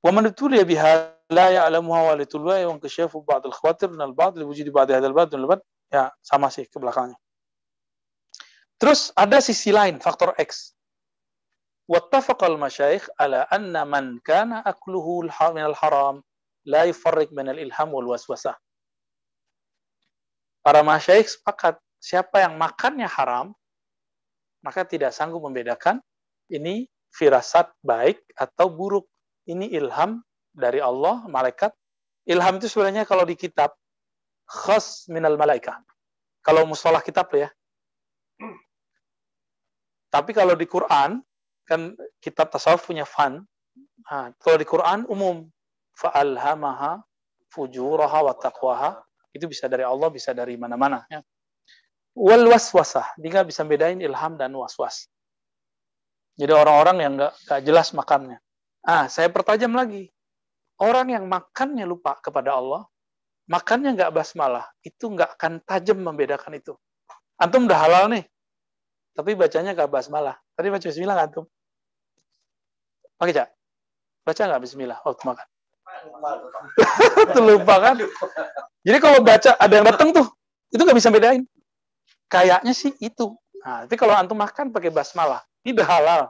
ومن 0.00 0.32
ابتلي 0.32 0.64
بها 0.64 0.92
لا 1.28 1.46
يعلمها 1.50 2.00
ولتلوى 2.08 2.64
وانكشاف 2.64 3.16
بعض 3.16 3.46
الخواطر 3.46 3.92
من 3.92 4.00
البعض 4.00 4.38
لوجود 4.38 4.68
بعض 4.72 4.90
هذا 4.90 5.06
البعض 5.06 5.34
من 5.36 5.44
البعض 5.44 5.60
ya 5.92 6.08
sama 6.22 6.48
sih 6.48 6.64
ke 6.70 6.78
belakangnya. 6.78 7.18
Terus 8.75 9.15
ada 9.15 9.39
sisi 9.39 9.71
lain, 9.71 10.03
faktor 10.03 10.35
X. 10.35 10.75
Wattafaqal 11.85 12.57
masyaikh 12.57 13.05
ala 13.21 13.45
anna 13.53 13.85
man 13.85 14.17
kana 14.25 14.65
akluhu 14.65 15.29
minal 15.53 15.77
haram 15.77 16.25
la 16.65 16.89
yufarrik 16.89 17.29
minal 17.29 17.61
ilham 17.61 17.93
wal. 17.93 18.09
Para 20.65 20.81
masyaikh 20.81 21.29
sepakat, 21.29 21.77
siapa 22.01 22.41
yang 22.41 22.57
makannya 22.57 23.05
haram, 23.05 23.53
maka 24.65 24.81
tidak 24.81 25.13
sanggup 25.13 25.45
membedakan 25.45 26.01
ini 26.49 26.89
firasat 27.13 27.69
baik 27.85 28.19
atau 28.33 28.67
buruk. 28.67 29.05
Ini 29.45 29.77
ilham 29.77 30.25
dari 30.57 30.81
Allah, 30.81 31.21
malaikat. 31.29 31.69
Ilham 32.25 32.57
itu 32.57 32.65
sebenarnya 32.65 33.05
kalau 33.05 33.29
di 33.29 33.37
kitab 33.37 33.77
khas 34.49 35.05
minal 35.05 35.37
malaikat. 35.37 35.77
Kalau 36.41 36.65
mustalah 36.65 37.05
kitab 37.05 37.29
ya, 37.37 37.53
tapi 40.15 40.31
kalau 40.31 40.55
di 40.55 40.63
Quran 40.63 41.19
kan 41.67 41.91
kitab 42.23 42.47
tasawuf 42.47 42.87
punya 42.87 43.03
fan. 43.03 43.43
Nah, 44.07 44.31
kalau 44.39 44.55
di 44.55 44.63
Quran 44.63 45.03
umum 45.11 45.43
fa'alhamaha 45.99 47.03
fujuraha 47.51 48.23
wa 48.23 48.31
taqwaha 48.31 49.03
itu 49.35 49.51
bisa 49.51 49.67
dari 49.67 49.83
Allah, 49.83 50.07
bisa 50.07 50.31
dari 50.31 50.55
mana-mana 50.55 51.03
ya. 51.11 51.19
Wal 52.15 52.47
waswasah, 52.47 53.19
dia 53.19 53.43
bisa 53.43 53.67
bedain 53.67 53.99
ilham 53.99 54.39
dan 54.39 54.55
waswas. 54.55 55.11
Jadi 56.39 56.51
orang-orang 56.55 56.97
yang 57.03 57.13
nggak 57.19 57.59
jelas 57.67 57.91
makannya. 57.91 58.39
Ah, 58.87 59.11
saya 59.11 59.27
pertajam 59.27 59.75
lagi. 59.75 60.07
Orang 60.79 61.11
yang 61.11 61.27
makannya 61.27 61.83
lupa 61.83 62.15
kepada 62.23 62.55
Allah, 62.55 62.87
makannya 63.51 63.99
nggak 63.99 64.11
basmalah, 64.15 64.63
itu 64.79 65.11
nggak 65.11 65.35
akan 65.35 65.59
tajam 65.67 65.99
membedakan 65.99 66.55
itu. 66.55 66.75
Antum 67.35 67.67
udah 67.67 67.79
halal 67.83 68.03
nih, 68.11 68.23
tapi 69.15 69.31
bacanya 69.33 69.71
nggak 69.71 69.87
basmalah. 69.87 70.35
Tadi 70.59 70.67
baca 70.67 70.83
bismillah 70.83 71.15
nggak 71.15 71.27
antum? 71.31 71.45
Oke, 73.23 73.31
Cak. 73.31 73.49
Baca 74.27 74.41
nggak 74.43 74.61
bismillah 74.61 74.99
waktu 75.07 75.23
makan? 75.23 75.47
lupa 77.47 77.75
kan? 77.79 77.95
Jadi 78.83 78.97
kalau 78.99 79.19
baca 79.23 79.55
ada 79.55 79.73
yang 79.73 79.87
datang 79.87 80.11
tuh, 80.11 80.27
itu 80.67 80.81
nggak 80.83 80.99
bisa 80.99 81.09
bedain. 81.09 81.47
Kayaknya 82.27 82.75
sih 82.75 82.91
itu. 82.99 83.31
Nah, 83.63 83.87
tapi 83.87 83.95
kalau 83.95 84.13
antum 84.13 84.35
makan 84.35 84.75
pakai 84.75 84.91
basmalah, 84.91 85.41
tidak 85.63 85.87
halal. 85.87 86.29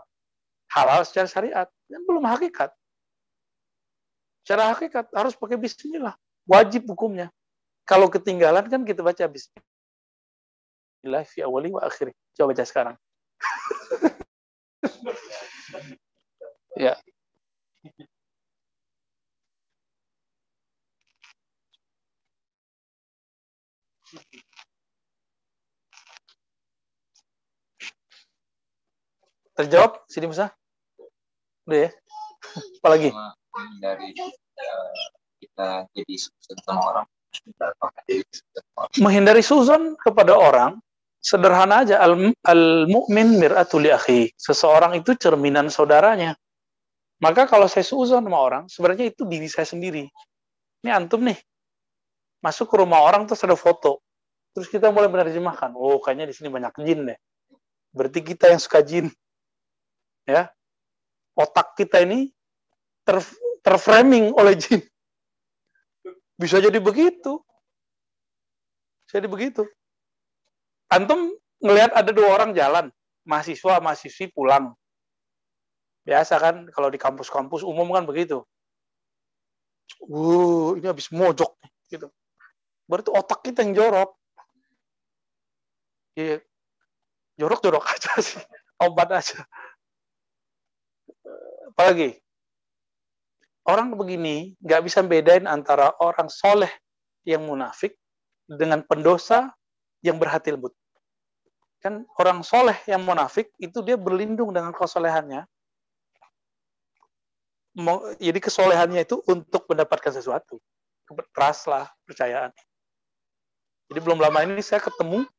Halal 0.70 1.02
secara 1.10 1.26
syariat, 1.26 1.68
dan 1.90 2.06
belum 2.06 2.22
hakikat. 2.30 2.70
Secara 4.46 4.78
hakikat 4.78 5.10
harus 5.10 5.34
pakai 5.34 5.58
bismillah. 5.58 6.14
Wajib 6.46 6.86
hukumnya. 6.86 7.34
Kalau 7.90 8.06
ketinggalan 8.14 8.70
kan 8.70 8.86
kita 8.86 9.02
baca 9.02 9.26
bismillah 9.26 9.75
fi 11.26 11.42
awali 11.46 11.70
wa 11.70 11.82
akhiri. 11.86 12.14
Coba 12.34 12.54
baca 12.54 12.66
sekarang. 12.66 12.96
ya. 16.86 16.98
Terjawab, 29.56 30.04
Sidi 30.12 30.28
Musa? 30.28 30.52
Udah 31.64 31.88
ya? 31.88 31.90
Apalagi? 32.84 33.16
Dari 33.80 34.12
uh, 34.20 34.92
kita 35.40 35.88
jadi 35.96 36.16
tentang 36.44 36.80
orang 36.84 37.08
menghindari 39.00 39.44
suzon 39.44 39.96
kepada 40.00 40.36
orang 40.36 40.80
sederhana 41.26 41.82
aja 41.82 41.98
al, 41.98 42.30
al 42.46 42.86
mukmin 42.86 43.42
miratul 43.42 43.90
akhi 43.90 44.30
seseorang 44.38 44.94
itu 45.02 45.18
cerminan 45.18 45.74
saudaranya 45.74 46.38
maka 47.18 47.50
kalau 47.50 47.66
saya 47.66 47.82
suzon 47.82 48.22
sama 48.22 48.38
orang 48.38 48.70
sebenarnya 48.70 49.10
itu 49.10 49.26
diri 49.26 49.50
saya 49.50 49.66
sendiri 49.66 50.06
ini 50.86 50.90
antum 50.94 51.26
nih 51.26 51.42
masuk 52.46 52.70
ke 52.70 52.76
rumah 52.78 53.02
orang 53.02 53.26
terus 53.26 53.42
ada 53.42 53.58
foto 53.58 54.06
Terus 54.56 54.72
kita 54.72 54.88
mulai 54.88 55.12
menerjemahkan, 55.12 55.76
oh 55.76 56.00
kayaknya 56.00 56.32
di 56.32 56.34
sini 56.40 56.48
banyak 56.48 56.72
jin 56.80 57.12
deh. 57.12 57.20
Berarti 57.92 58.24
kita 58.24 58.56
yang 58.56 58.62
suka 58.64 58.80
jin. 58.80 59.12
Ya. 60.24 60.48
Otak 61.36 61.76
kita 61.76 62.00
ini 62.08 62.32
ter, 63.04 63.20
terframing 63.60 64.32
oleh 64.32 64.56
jin. 64.56 64.80
Bisa 66.40 66.64
jadi 66.64 66.80
begitu. 66.80 67.44
Bisa 69.04 69.20
jadi 69.20 69.28
begitu. 69.28 69.68
Antum 70.96 71.36
ngelihat 71.60 71.92
ada 71.92 72.12
dua 72.16 72.40
orang 72.40 72.56
jalan, 72.56 72.88
mahasiswa, 73.28 73.84
mahasiswi 73.84 74.32
pulang. 74.32 74.72
Biasa 76.08 76.40
kan 76.40 76.56
kalau 76.72 76.88
di 76.88 76.96
kampus-kampus 76.96 77.68
umum 77.68 77.92
kan 77.92 78.08
begitu. 78.08 78.48
Wuh, 80.08 80.80
ini 80.80 80.88
habis 80.88 81.12
mojok 81.12 81.52
gitu. 81.92 82.08
Berarti 82.88 83.10
otak 83.12 83.44
kita 83.44 83.66
yang 83.66 83.76
jorok 83.76 84.16
ya 86.16 86.40
jorok-jorok 87.36 87.84
aja 87.94 88.12
sih 88.24 88.40
obat 88.80 89.12
aja 89.12 89.44
apalagi 91.76 92.16
orang 93.68 93.92
begini 94.00 94.56
nggak 94.64 94.82
bisa 94.88 95.04
bedain 95.04 95.44
antara 95.46 95.92
orang 96.00 96.32
soleh 96.32 96.72
yang 97.28 97.44
munafik 97.44 98.00
dengan 98.48 98.80
pendosa 98.88 99.52
yang 100.00 100.16
berhati 100.16 100.56
lembut 100.56 100.72
kan 101.86 102.02
orang 102.18 102.42
soleh 102.42 102.74
yang 102.90 103.06
munafik 103.06 103.54
itu 103.62 103.78
dia 103.86 103.94
berlindung 103.94 104.50
dengan 104.50 104.74
kesolehannya. 104.74 105.46
Jadi 108.18 108.40
kesolehannya 108.42 109.06
itu 109.06 109.22
untuk 109.30 109.70
mendapatkan 109.70 110.10
sesuatu. 110.10 110.58
Trust 111.30 111.70
lah 111.70 111.86
percayaan. 112.10 112.50
Jadi 113.86 114.00
belum 114.02 114.18
lama 114.18 114.42
ini 114.50 114.66
saya 114.66 114.82
ketemu 114.82 115.30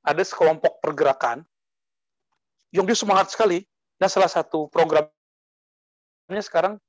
ada 0.00 0.24
sekelompok 0.24 0.80
pergerakan 0.80 1.44
yang 2.72 2.88
dia 2.88 2.96
semangat 2.96 3.28
sekali. 3.28 3.68
Dan 4.00 4.08
salah 4.08 4.32
satu 4.32 4.72
programnya 4.72 5.12
sekarang 6.40 6.80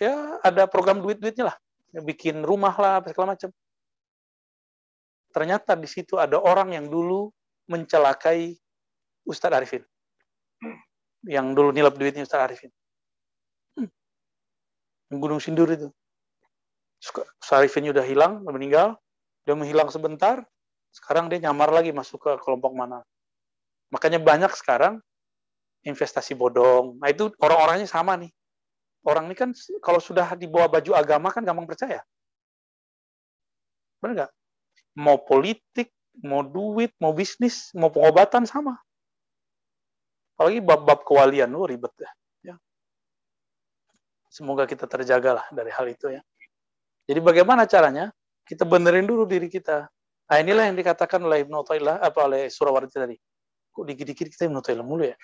ya 0.00 0.40
ada 0.40 0.64
program 0.64 1.04
duit-duitnya 1.04 1.52
lah. 1.52 1.56
Bikin 2.00 2.40
rumah 2.40 2.72
lah 2.72 3.04
segala 3.04 3.36
macam 3.36 3.52
ternyata 5.34 5.74
di 5.74 5.90
situ 5.90 6.14
ada 6.16 6.38
orang 6.38 6.78
yang 6.78 6.86
dulu 6.86 7.28
mencelakai 7.66 8.54
Ustadz 9.26 9.58
Arifin 9.58 9.82
yang 11.26 11.50
dulu 11.52 11.74
nilap 11.74 11.98
duitnya 11.98 12.22
Ustadz 12.22 12.46
Arifin 12.46 12.70
hmm. 13.82 13.90
Gunung 15.18 15.42
Sindur 15.42 15.66
itu 15.74 15.90
Ustadz 17.02 17.58
Arifin 17.58 17.90
udah 17.90 18.06
hilang 18.06 18.46
meninggal 18.46 18.94
dia 19.44 19.52
menghilang 19.52 19.92
sebentar 19.92 20.46
sekarang 20.94 21.26
dia 21.26 21.42
nyamar 21.42 21.74
lagi 21.74 21.90
masuk 21.90 22.22
ke 22.22 22.30
kelompok 22.46 22.70
mana. 22.70 23.02
Makanya 23.90 24.22
banyak 24.22 24.54
sekarang 24.54 25.02
investasi 25.82 26.38
bodong. 26.38 27.02
Nah 27.02 27.10
itu 27.10 27.34
orang-orangnya 27.42 27.90
sama 27.90 28.14
nih. 28.14 28.30
Orang 29.04 29.28
ini 29.28 29.36
kan 29.36 29.50
kalau 29.82 29.98
sudah 29.98 30.32
di 30.38 30.46
bawah 30.46 30.70
baju 30.70 30.94
agama 30.94 31.28
kan 31.34 31.42
gampang 31.42 31.66
percaya. 31.66 32.00
Benar 33.98 34.12
nggak? 34.16 34.32
Mau 34.94 35.18
politik, 35.22 35.90
mau 36.22 36.46
duit, 36.46 36.94
mau 37.02 37.10
bisnis, 37.10 37.74
mau 37.74 37.90
pengobatan 37.90 38.46
sama. 38.46 38.78
Apalagi 40.34 40.62
bab-bab 40.62 41.02
kewalian, 41.06 41.50
lu 41.50 41.66
ribet 41.66 41.94
ya. 41.98 42.10
ya. 42.42 42.54
Semoga 44.30 44.66
kita 44.66 44.86
terjaga 44.86 45.42
lah 45.42 45.46
dari 45.50 45.70
hal 45.70 45.86
itu 45.90 46.10
ya. 46.10 46.22
Jadi 47.06 47.20
bagaimana 47.22 47.66
caranya? 47.66 48.10
Kita 48.44 48.66
benerin 48.68 49.06
dulu 49.06 49.24
diri 49.24 49.48
kita. 49.48 49.88
Nah 50.24 50.36
inilah 50.40 50.68
yang 50.68 50.76
dikatakan 50.76 51.20
oleh 51.20 51.44
Ibnu 51.44 51.64
Ta'ilah, 51.64 52.00
apa 52.00 52.20
oleh 52.24 52.48
Surawardi 52.48 52.92
tadi. 52.92 53.16
Kok 53.72 53.84
dikit-dikit 53.84 54.26
kita 54.32 54.48
Ibnu 54.48 54.60
Ta'ilah 54.64 54.84
mulu 54.84 55.04
ya? 55.04 55.16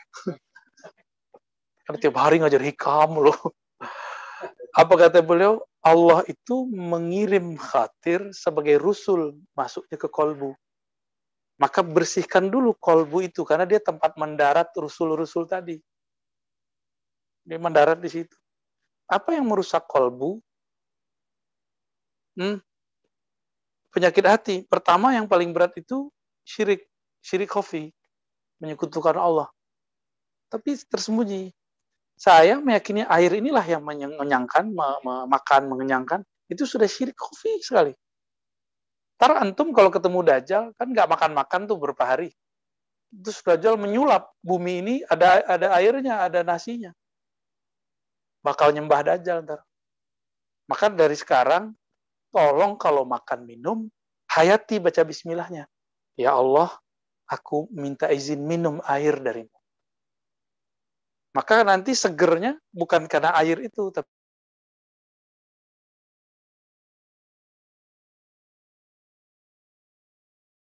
Karena 1.85 1.99
tiap 1.99 2.17
hari 2.21 2.39
ngajar 2.39 2.63
hikam 2.63 3.19
loh. 3.19 3.39
Apa 4.81 4.95
kata 4.95 5.25
beliau? 5.25 5.59
Allah 5.81 6.21
itu 6.29 6.69
mengirim 6.69 7.57
khatir 7.57 8.37
sebagai 8.37 8.77
rusul 8.77 9.41
masuknya 9.57 9.97
ke 9.97 10.09
kolbu. 10.13 10.53
Maka 11.57 11.81
bersihkan 11.81 12.53
dulu 12.53 12.77
kolbu 12.77 13.25
itu 13.25 13.45
karena 13.45 13.65
dia 13.65 13.81
tempat 13.81 14.17
mendarat 14.17 14.69
rusul-rusul 14.77 15.49
tadi. 15.49 15.81
Dia 17.45 17.57
mendarat 17.57 18.01
di 18.01 18.09
situ. 18.13 18.37
Apa 19.09 19.37
yang 19.37 19.49
merusak 19.49 19.85
kolbu? 19.89 20.41
Hmm, 22.37 22.61
penyakit 23.93 24.25
hati. 24.25 24.57
Pertama 24.65 25.13
yang 25.13 25.27
paling 25.27 25.51
berat 25.51 25.75
itu 25.77 26.09
syirik, 26.47 26.87
syirik 27.21 27.51
khafi, 27.51 27.91
menyekutukan 28.63 29.19
Allah. 29.19 29.49
Tapi 30.49 30.79
tersembunyi. 30.89 31.53
Saya 32.21 32.61
meyakini 32.61 33.01
air 33.09 33.33
inilah 33.33 33.65
yang 33.65 33.81
mengenyangkan, 33.81 34.77
makan 35.25 35.63
mengenyangkan, 35.73 36.21
itu 36.53 36.69
sudah 36.69 36.85
syirik 36.85 37.17
khafi 37.17 37.65
sekali. 37.65 37.97
Ntar 39.17 39.41
antum 39.41 39.73
kalau 39.73 39.89
ketemu 39.89 40.21
Dajjal, 40.29 40.65
kan 40.77 40.89
nggak 40.93 41.09
makan-makan 41.09 41.65
tuh 41.65 41.81
berapa 41.81 42.05
hari. 42.05 42.29
Terus 43.09 43.41
Dajjal 43.41 43.81
menyulap 43.81 44.37
bumi 44.45 44.85
ini, 44.85 44.95
ada 45.09 45.41
ada 45.49 45.73
airnya, 45.81 46.21
ada 46.21 46.45
nasinya. 46.45 46.93
Bakal 48.45 48.77
nyembah 48.77 49.01
Dajjal 49.01 49.41
ntar. 49.49 49.65
Maka 50.69 50.93
dari 50.93 51.17
sekarang, 51.17 51.73
tolong 52.33 52.77
kalau 52.77 53.09
makan 53.09 53.49
minum, 53.49 53.89
hayati 54.29 54.77
baca 54.77 55.05
bismillahnya. 55.09 55.69
Ya 56.21 56.37
Allah, 56.37 56.69
aku 57.29 57.69
minta 57.73 58.13
izin 58.13 58.45
minum 58.45 58.81
air 58.85 59.17
darimu. 59.21 59.57
Maka 61.31 61.63
nanti 61.63 61.95
segernya 61.95 62.59
bukan 62.75 63.07
karena 63.07 63.31
air 63.39 63.63
itu, 63.63 63.91
tapi 63.95 64.11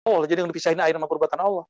Allah 0.03 0.27
jadi 0.27 0.43
yang 0.43 0.51
dipisahin 0.51 0.79
air 0.83 0.95
sama 0.95 1.07
perbuatan 1.07 1.39
Allah. 1.39 1.65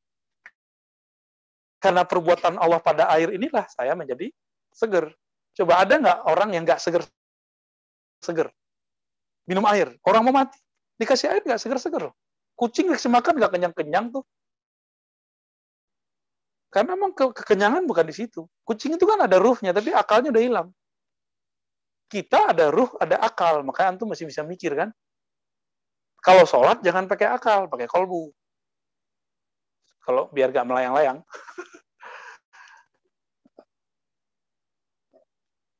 Karena 1.82 2.02
perbuatan 2.06 2.58
Allah 2.58 2.80
pada 2.82 3.10
air 3.14 3.34
inilah 3.34 3.66
saya 3.70 3.94
menjadi 3.94 4.30
seger. 4.74 5.14
Coba 5.54 5.86
ada 5.86 5.98
nggak 6.02 6.20
orang 6.26 6.50
yang 6.54 6.64
nggak 6.66 6.82
seger 6.82 7.06
seger? 8.24 8.50
minum 9.48 9.64
air. 9.68 9.92
Orang 10.04 10.24
mau 10.28 10.36
mati. 10.36 10.60
Dikasih 11.00 11.28
air 11.32 11.42
nggak 11.44 11.60
seger-seger. 11.60 12.12
Kucing 12.56 12.88
dikasih 12.92 13.12
makan 13.12 13.34
nggak 13.40 13.52
kenyang-kenyang 13.52 14.14
tuh. 14.14 14.24
Karena 16.74 16.98
memang 16.98 17.14
ke 17.14 17.30
kekenyangan 17.30 17.86
bukan 17.86 18.02
di 18.10 18.16
situ. 18.18 18.50
Kucing 18.66 18.98
itu 18.98 19.06
kan 19.06 19.22
ada 19.22 19.38
ruhnya, 19.38 19.70
tapi 19.70 19.94
akalnya 19.94 20.34
udah 20.34 20.42
hilang. 20.42 20.74
Kita 22.10 22.50
ada 22.50 22.74
ruh, 22.74 22.90
ada 22.98 23.22
akal. 23.22 23.62
Makanya 23.62 23.94
antum 23.94 24.10
masih 24.10 24.26
bisa 24.26 24.42
mikir 24.42 24.74
kan. 24.74 24.90
Kalau 26.18 26.50
sholat 26.50 26.82
jangan 26.82 27.06
pakai 27.06 27.30
akal, 27.30 27.70
pakai 27.70 27.86
kolbu. 27.86 28.34
Kalau 30.02 30.34
biar 30.34 30.50
gak 30.50 30.66
melayang-layang. 30.66 31.22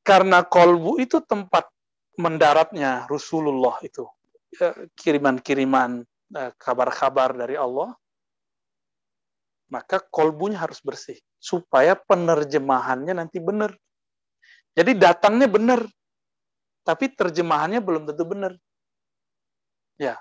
Karena 0.08 0.46
kolbu 0.46 1.02
itu 1.02 1.18
tempat 1.26 1.66
mendaratnya 2.14 3.10
Rasulullah 3.10 3.82
itu 3.82 4.06
ya, 4.54 4.70
kiriman-kiriman 4.94 6.06
eh, 6.38 6.52
kabar-kabar 6.54 7.34
dari 7.34 7.58
Allah 7.58 7.90
maka 9.74 9.98
kolbunya 10.14 10.62
harus 10.62 10.78
bersih 10.78 11.18
supaya 11.42 11.98
penerjemahannya 11.98 13.18
nanti 13.18 13.42
benar 13.42 13.74
jadi 14.78 14.94
datangnya 14.94 15.50
benar 15.50 15.80
tapi 16.86 17.10
terjemahannya 17.10 17.82
belum 17.82 18.06
tentu 18.06 18.22
benar 18.22 18.52
ya 19.98 20.14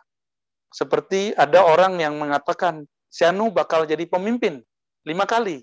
seperti 0.74 1.38
ada 1.38 1.62
orang 1.62 2.02
yang 2.02 2.18
mengatakan 2.18 2.90
Sianu 3.14 3.54
bakal 3.54 3.86
jadi 3.86 4.10
pemimpin 4.10 4.66
lima 5.06 5.30
kali 5.30 5.62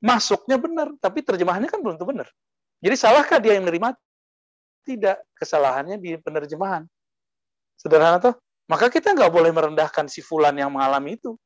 masuknya 0.00 0.56
benar 0.56 0.88
tapi 1.04 1.20
terjemahannya 1.20 1.68
kan 1.68 1.84
belum 1.84 2.00
tentu 2.00 2.08
benar 2.08 2.28
jadi 2.80 2.96
salahkah 2.96 3.36
dia 3.44 3.60
yang 3.60 3.68
menerima 3.68 3.92
tidak, 4.88 5.20
kesalahannya 5.36 6.00
di 6.00 6.16
penerjemahan. 6.16 6.88
Sederhana 7.76 8.16
tuh. 8.16 8.34
Maka 8.68 8.88
kita 8.88 9.12
nggak 9.12 9.32
boleh 9.32 9.52
merendahkan 9.52 10.08
si 10.08 10.24
fulan 10.24 10.56
yang 10.56 10.72
mengalami 10.72 11.20
itu. 11.20 11.36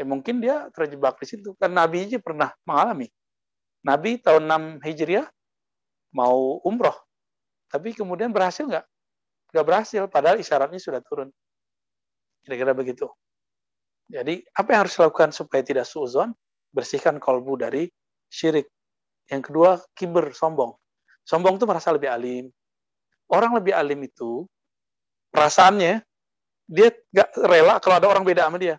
Ya 0.00 0.08
mungkin 0.08 0.40
dia 0.40 0.72
terjebak 0.72 1.20
di 1.20 1.28
situ. 1.28 1.52
Kan 1.60 1.76
Nabi 1.76 2.08
aja 2.08 2.16
pernah 2.16 2.56
mengalami. 2.64 3.12
Nabi 3.84 4.16
tahun 4.16 4.48
6 4.80 4.88
Hijriah 4.88 5.28
mau 6.16 6.56
umroh. 6.64 6.96
Tapi 7.68 7.92
kemudian 7.92 8.32
berhasil 8.32 8.64
nggak? 8.64 8.88
Nggak 9.52 9.66
berhasil, 9.68 10.02
padahal 10.08 10.40
isyaratnya 10.40 10.80
sudah 10.80 11.04
turun. 11.04 11.28
Kira-kira 12.40 12.72
begitu. 12.72 13.12
Jadi, 14.08 14.40
apa 14.56 14.68
yang 14.72 14.80
harus 14.88 14.96
dilakukan 14.96 15.36
supaya 15.36 15.60
tidak 15.60 15.84
suuzon? 15.84 16.32
Bersihkan 16.72 17.20
kolbu 17.20 17.60
dari 17.60 17.84
syirik. 18.32 18.72
Yang 19.28 19.52
kedua, 19.52 19.70
kiber, 19.92 20.32
sombong. 20.32 20.72
Sombong 21.28 21.60
itu 21.60 21.68
merasa 21.68 21.92
lebih 21.92 22.08
alim, 22.08 22.48
orang 23.30 23.54
lebih 23.54 23.70
alim 23.70 24.02
itu 24.02 24.44
perasaannya 25.30 26.02
dia 26.66 26.88
nggak 26.90 27.30
rela 27.46 27.78
kalau 27.78 27.96
ada 28.02 28.08
orang 28.10 28.26
beda 28.26 28.50
sama 28.50 28.58
dia. 28.58 28.76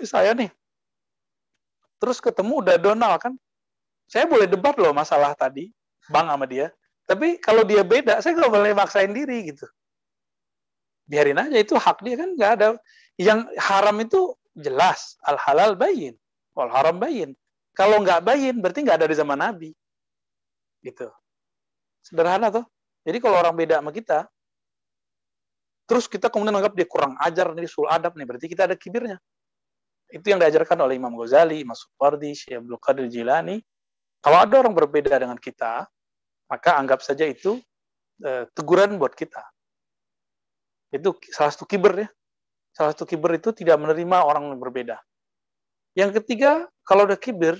Saya 0.00 0.32
nih, 0.32 0.48
terus 2.00 2.18
ketemu 2.18 2.64
udah 2.64 2.76
Donald 2.80 3.20
kan, 3.20 3.34
saya 4.08 4.24
boleh 4.24 4.48
debat 4.48 4.72
loh 4.80 4.96
masalah 4.96 5.36
tadi, 5.36 5.68
bang 6.08 6.26
sama 6.32 6.48
dia. 6.48 6.72
Tapi 7.04 7.36
kalau 7.38 7.62
dia 7.66 7.84
beda, 7.84 8.18
saya 8.24 8.32
nggak 8.38 8.52
boleh 8.52 8.72
maksain 8.72 9.12
diri 9.12 9.52
gitu. 9.52 9.68
Biarin 11.04 11.38
aja 11.38 11.58
itu 11.60 11.76
hak 11.76 12.00
dia 12.00 12.16
kan 12.16 12.30
nggak 12.32 12.50
ada. 12.56 12.66
Yang 13.20 13.52
haram 13.60 13.96
itu 14.00 14.32
jelas 14.56 15.20
al 15.28 15.36
halal 15.36 15.76
bayin, 15.76 16.16
wal 16.56 16.72
haram 16.72 16.96
bayin. 16.96 17.36
Kalau 17.76 18.00
nggak 18.00 18.24
bayin 18.24 18.60
berarti 18.60 18.80
nggak 18.84 18.96
ada 19.02 19.08
di 19.10 19.16
zaman 19.16 19.38
Nabi. 19.38 19.70
Gitu. 20.80 21.08
Sederhana 22.02 22.50
tuh. 22.50 22.66
Jadi 23.02 23.18
kalau 23.18 23.36
orang 23.38 23.54
beda 23.58 23.82
sama 23.82 23.90
kita, 23.90 24.30
terus 25.90 26.06
kita 26.06 26.30
kemudian 26.30 26.54
anggap 26.54 26.74
dia 26.78 26.86
kurang 26.86 27.18
ajar 27.18 27.50
nih, 27.50 27.66
sul 27.66 27.90
adab 27.90 28.14
nih, 28.14 28.26
berarti 28.26 28.46
kita 28.46 28.70
ada 28.70 28.78
kibirnya. 28.78 29.18
Itu 30.12 30.28
yang 30.28 30.38
diajarkan 30.38 30.76
oleh 30.84 31.00
Imam 31.00 31.16
Ghazali, 31.16 31.64
Imam 31.64 31.72
Supardi, 31.72 32.36
Syekh 32.36 32.60
Abdul 32.60 32.76
Qadir 32.76 33.06
Jilani. 33.08 33.56
Kalau 34.20 34.38
ada 34.38 34.54
orang 34.60 34.76
berbeda 34.76 35.16
dengan 35.16 35.40
kita, 35.40 35.88
maka 36.46 36.76
anggap 36.76 37.00
saja 37.00 37.24
itu 37.24 37.58
uh, 38.22 38.44
teguran 38.52 39.00
buat 39.00 39.16
kita. 39.16 39.40
Itu 40.92 41.16
salah 41.32 41.50
satu 41.50 41.64
kiber 41.64 42.06
ya. 42.06 42.08
Salah 42.76 42.92
satu 42.92 43.08
kiber 43.08 43.40
itu 43.40 43.56
tidak 43.56 43.80
menerima 43.80 44.22
orang 44.22 44.52
yang 44.52 44.60
berbeda. 44.60 45.00
Yang 45.96 46.22
ketiga, 46.22 46.68
kalau 46.84 47.08
ada 47.08 47.16
kiber, 47.16 47.56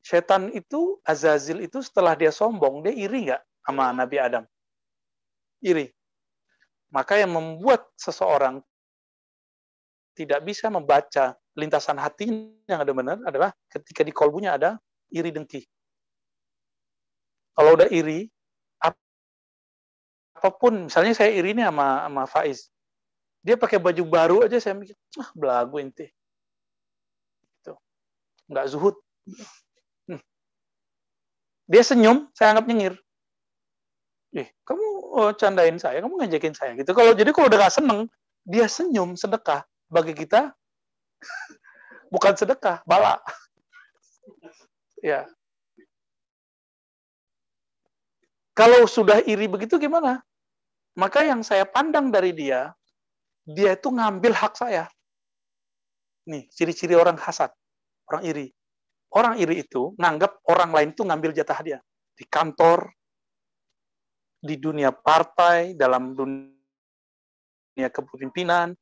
setan 0.00 0.54
itu, 0.54 0.96
Azazil 1.02 1.60
itu 1.60 1.82
setelah 1.82 2.14
dia 2.14 2.30
sombong, 2.30 2.86
dia 2.86 2.94
iri 2.94 3.30
nggak 3.30 3.42
sama 3.66 3.90
Nabi 3.92 4.16
Adam? 4.18 4.46
iri. 5.62 5.90
Maka 6.88 7.20
yang 7.20 7.36
membuat 7.36 7.84
seseorang 8.00 8.64
tidak 10.16 10.40
bisa 10.42 10.72
membaca 10.72 11.36
lintasan 11.58 11.98
hati 11.98 12.54
yang 12.70 12.78
ada 12.78 12.92
benar 12.94 13.18
adalah 13.26 13.50
ketika 13.66 14.06
di 14.06 14.14
kolbunya 14.14 14.54
ada 14.54 14.78
iri 15.10 15.34
dengki. 15.34 15.66
Kalau 17.58 17.74
udah 17.74 17.90
iri, 17.90 18.30
apa 18.78 20.54
pun, 20.54 20.86
misalnya 20.86 21.18
saya 21.18 21.34
iri 21.34 21.50
nih 21.58 21.66
sama, 21.66 22.06
sama 22.06 22.22
Faiz, 22.30 22.70
dia 23.42 23.58
pakai 23.58 23.82
baju 23.82 24.02
baru 24.06 24.36
aja 24.46 24.62
saya 24.62 24.78
mikir, 24.78 24.94
ah 25.18 25.30
belagu 25.34 25.82
inti. 25.82 26.06
Itu. 27.58 27.74
Nggak 28.46 28.66
zuhud. 28.70 28.94
Hmm. 30.06 30.22
Dia 31.66 31.82
senyum, 31.82 32.30
saya 32.30 32.54
anggap 32.54 32.70
nyengir 32.70 32.94
eh 34.36 34.48
kamu 34.68 34.84
oh, 35.16 35.32
candain 35.32 35.80
saya, 35.80 36.04
kamu 36.04 36.20
ngajakin 36.20 36.52
saya 36.52 36.76
gitu. 36.76 36.92
Kalau 36.92 37.16
jadi 37.16 37.30
kalau 37.32 37.48
udah 37.48 37.58
gak 37.64 37.74
seneng, 37.80 38.00
dia 38.44 38.68
senyum 38.68 39.16
sedekah 39.16 39.64
bagi 39.88 40.12
kita 40.12 40.52
bukan 42.12 42.34
sedekah, 42.34 42.82
bala. 42.88 43.20
ya. 45.04 45.28
Kalau 48.56 48.90
sudah 48.90 49.22
iri 49.22 49.46
begitu 49.46 49.78
gimana? 49.78 50.18
Maka 50.98 51.22
yang 51.22 51.46
saya 51.46 51.62
pandang 51.62 52.10
dari 52.10 52.34
dia, 52.34 52.74
dia 53.46 53.78
itu 53.78 53.86
ngambil 53.86 54.34
hak 54.34 54.58
saya. 54.58 54.90
Nih, 56.26 56.50
ciri-ciri 56.50 56.98
orang 56.98 57.14
hasad, 57.22 57.54
orang 58.10 58.22
iri. 58.26 58.46
Orang 59.14 59.38
iri 59.38 59.62
itu 59.62 59.94
nganggap 59.96 60.42
orang 60.50 60.74
lain 60.74 60.90
itu 60.92 61.06
ngambil 61.06 61.30
jatah 61.32 61.60
dia. 61.62 61.78
Di 62.18 62.26
kantor, 62.26 62.90
di 64.42 64.58
dunia 64.58 64.90
partai, 64.90 65.78
dalam 65.78 66.18
dunia 66.18 67.88
kepemimpinan, 67.88 68.74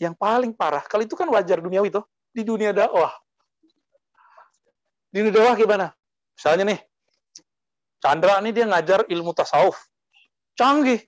yang 0.00 0.16
paling 0.16 0.56
parah, 0.56 0.80
kalau 0.88 1.04
itu 1.04 1.12
kan 1.12 1.28
wajar 1.28 1.60
duniawi 1.60 1.92
itu, 1.92 2.00
di 2.32 2.40
dunia 2.40 2.72
dakwah. 2.72 3.12
Di 5.12 5.20
dunia 5.20 5.34
dakwah 5.36 5.54
gimana? 5.60 5.86
Misalnya 6.32 6.64
nih, 6.72 6.80
Chandra 8.00 8.40
ini 8.40 8.56
dia 8.56 8.64
ngajar 8.64 9.04
ilmu 9.12 9.36
tasawuf. 9.36 9.76
Canggih. 10.56 11.04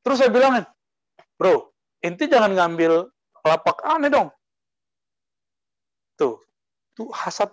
Terus 0.00 0.16
saya 0.24 0.32
bilang, 0.32 0.64
bro, 1.36 1.68
inti 2.00 2.24
jangan 2.26 2.56
ngambil 2.56 3.12
lapak 3.44 3.84
aneh 3.84 4.08
dong. 4.08 4.32
Tuh, 6.16 6.40
tuh 6.96 7.12
hasad. 7.12 7.52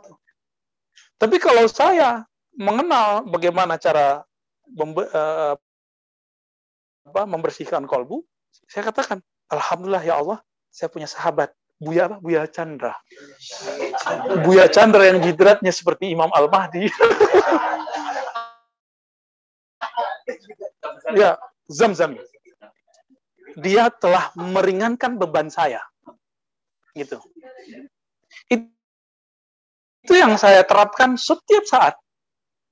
Tapi 1.19 1.35
kalau 1.35 1.67
saya 1.67 2.23
mengenal 2.55 3.27
bagaimana 3.27 3.75
cara 3.75 4.23
apa, 7.03 7.23
membersihkan 7.27 7.83
kolbu, 7.83 8.23
saya 8.71 8.87
katakan, 8.87 9.19
Alhamdulillah 9.49 10.05
ya 10.05 10.21
Allah, 10.21 10.37
saya 10.69 10.93
punya 10.93 11.09
sahabat. 11.09 11.49
Buya 11.79 12.11
apa? 12.11 12.19
Buya 12.19 12.43
Chandra. 12.51 12.91
Buya 14.43 14.67
Chandra 14.67 15.07
yang 15.07 15.23
jidratnya 15.23 15.71
seperti 15.71 16.11
Imam 16.11 16.27
Al-Mahdi. 16.35 16.91
ya, 21.19 21.39
Zam-Zam. 21.71 22.19
Dia 23.55 23.87
telah 23.95 24.35
meringankan 24.35 25.15
beban 25.15 25.47
saya. 25.47 25.79
Gitu. 26.91 27.15
Itu 28.49 30.13
yang 30.13 30.35
saya 30.35 30.67
terapkan 30.67 31.15
setiap 31.15 31.63
saat. 31.63 31.95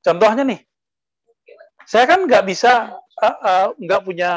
Contohnya 0.04 0.44
nih, 0.44 0.60
saya 1.88 2.04
kan 2.12 2.28
nggak 2.28 2.44
bisa, 2.44 2.92
nggak 3.80 4.00
uh, 4.00 4.04
uh, 4.04 4.06
punya 4.06 4.32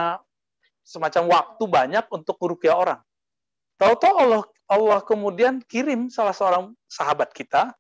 semacam 0.91 1.23
waktu 1.31 1.65
banyak 1.71 2.05
untuk 2.11 2.35
merukyah 2.43 2.75
orang. 2.75 3.01
Tahu-tahu 3.79 4.15
Allah 4.19 4.43
Allah 4.67 4.99
kemudian 5.07 5.63
kirim 5.63 6.11
salah 6.11 6.35
seorang 6.35 6.75
sahabat 6.91 7.31
kita, 7.31 7.71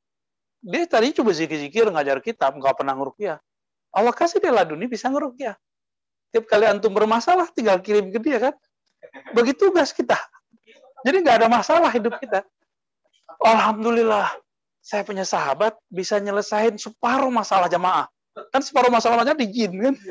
dia 0.62 0.86
tadi 0.86 1.10
coba 1.10 1.34
zikir-zikir 1.34 1.90
ngajar 1.90 2.22
kita, 2.22 2.54
nggak 2.54 2.78
pernah 2.78 2.94
ngerukyah. 2.94 3.42
Allah 3.90 4.14
kasih 4.14 4.38
dia 4.38 4.54
laduni 4.54 4.86
bisa 4.86 5.10
ngerukyah. 5.10 5.58
Tiap 6.30 6.46
kali 6.46 6.70
antum 6.70 6.94
bermasalah, 6.94 7.50
tinggal 7.50 7.82
kirim 7.82 8.14
ke 8.14 8.22
dia 8.22 8.38
kan. 8.38 8.54
Begitu 9.34 9.66
tugas 9.66 9.90
kita. 9.90 10.14
Jadi 11.02 11.16
nggak 11.26 11.42
ada 11.42 11.48
masalah 11.50 11.90
hidup 11.90 12.14
kita. 12.22 12.46
Alhamdulillah, 13.42 14.30
saya 14.78 15.02
punya 15.02 15.26
sahabat 15.26 15.74
bisa 15.90 16.22
nyelesain 16.22 16.78
separuh 16.78 17.32
masalah 17.32 17.66
jamaah. 17.66 18.06
Kan 18.54 18.62
separuh 18.62 18.92
masalahnya 18.94 19.34
di 19.34 19.50
jin 19.50 19.74
kan. 19.74 19.94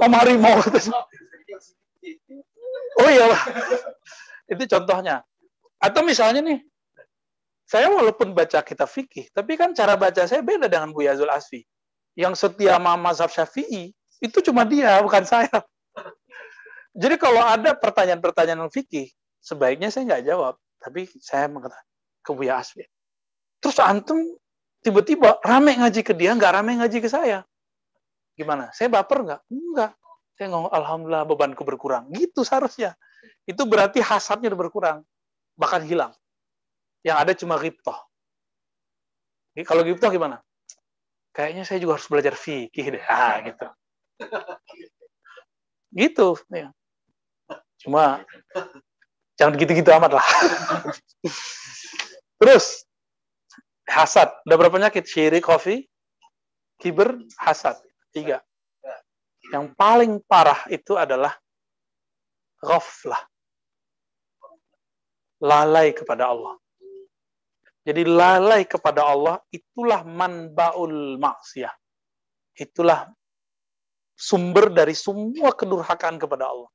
Om 0.00 0.12
harimau. 0.16 0.58
Oh 2.98 3.08
iya. 3.08 3.26
Itu 4.48 4.64
contohnya. 4.64 5.22
Atau 5.78 6.02
misalnya 6.02 6.40
nih, 6.42 6.58
saya 7.68 7.92
walaupun 7.92 8.32
baca 8.32 8.64
kitab 8.64 8.88
fikih, 8.88 9.28
tapi 9.30 9.60
kan 9.60 9.76
cara 9.76 9.94
baca 9.94 10.24
saya 10.24 10.40
beda 10.40 10.66
dengan 10.66 10.90
Bu 10.90 11.04
Yazul 11.04 11.28
Asfi. 11.28 11.62
Yang 12.18 12.40
setia 12.40 12.80
sama 12.80 12.98
mazhab 12.98 13.30
syafi'i, 13.30 13.94
itu 14.18 14.38
cuma 14.42 14.66
dia, 14.66 14.98
bukan 15.04 15.22
saya. 15.22 15.52
Jadi 16.98 17.14
kalau 17.14 17.38
ada 17.38 17.78
pertanyaan-pertanyaan 17.78 18.66
fikih, 18.74 19.06
sebaiknya 19.38 19.92
saya 19.92 20.08
nggak 20.10 20.24
jawab. 20.26 20.54
Tapi 20.82 21.06
saya 21.22 21.46
mengatakan 21.46 21.86
ke 22.26 22.30
Buya 22.34 22.58
Asfi. 22.58 22.82
Terus 23.62 23.78
antum 23.78 24.18
tiba-tiba 24.82 25.38
rame 25.42 25.78
ngaji 25.78 26.02
ke 26.02 26.14
dia, 26.14 26.34
nggak 26.34 26.52
rame 26.58 26.78
ngaji 26.78 26.98
ke 26.98 27.08
saya. 27.10 27.46
Gimana? 28.38 28.70
Saya 28.70 28.86
baper 28.86 29.26
nggak? 29.26 29.40
Enggak. 29.50 29.98
Saya 30.38 30.54
ngomong, 30.54 30.70
Alhamdulillah 30.70 31.26
bebanku 31.26 31.66
berkurang. 31.66 32.06
Gitu 32.14 32.46
seharusnya. 32.46 32.94
Itu 33.42 33.66
berarti 33.66 33.98
hasadnya 33.98 34.54
udah 34.54 34.60
berkurang. 34.62 34.98
Bahkan 35.58 35.82
hilang. 35.90 36.14
Yang 37.02 37.16
ada 37.18 37.32
cuma 37.34 37.58
riptoh. 37.58 37.98
Kalau 39.66 39.82
riptoh 39.82 40.06
gimana? 40.06 40.38
Kayaknya 41.34 41.66
saya 41.66 41.82
juga 41.82 41.98
harus 41.98 42.06
belajar 42.06 42.38
fikih 42.38 42.94
deh. 42.94 43.04
Ah, 43.10 43.42
gitu. 43.42 43.66
Gitu. 45.90 46.28
Ya. 46.54 46.70
Cuma 47.82 48.22
jangan 49.34 49.58
gitu-gitu 49.58 49.90
amat 49.98 50.14
lah. 50.14 50.26
Terus 52.38 52.86
hasad. 53.90 54.30
Ada 54.46 54.54
berapa 54.54 54.78
penyakit? 54.78 55.10
Syirik, 55.10 55.42
kopi, 55.42 55.90
kiber, 56.78 57.18
hasad. 57.42 57.74
Tiga. 58.12 58.40
Yang 59.48 59.66
paling 59.76 60.12
parah 60.24 60.68
itu 60.68 60.96
adalah 60.96 61.32
ghaflah. 62.60 63.20
Lalai 65.38 65.94
kepada 65.94 66.34
Allah. 66.34 66.58
Jadi 67.88 68.04
lalai 68.04 68.68
kepada 68.68 69.08
Allah 69.08 69.40
itulah 69.48 70.04
manbaul 70.04 71.16
maksiyah. 71.16 71.72
Itulah 72.58 73.08
sumber 74.12 74.68
dari 74.68 74.92
semua 74.92 75.54
kedurhakaan 75.56 76.20
kepada 76.20 76.52
Allah. 76.52 76.68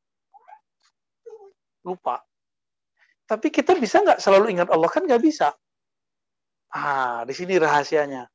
Lupa. 1.86 2.24
Tapi 3.30 3.54
kita 3.54 3.78
bisa 3.78 4.02
nggak 4.02 4.24
selalu 4.24 4.58
ingat 4.58 4.74
Allah? 4.74 4.89
Kan 4.89 5.06
nggak 5.06 5.22
bisa. 5.22 5.54
Ah, 6.74 7.22
di 7.30 7.38
sini 7.38 7.62
rahasianya. 7.62 8.33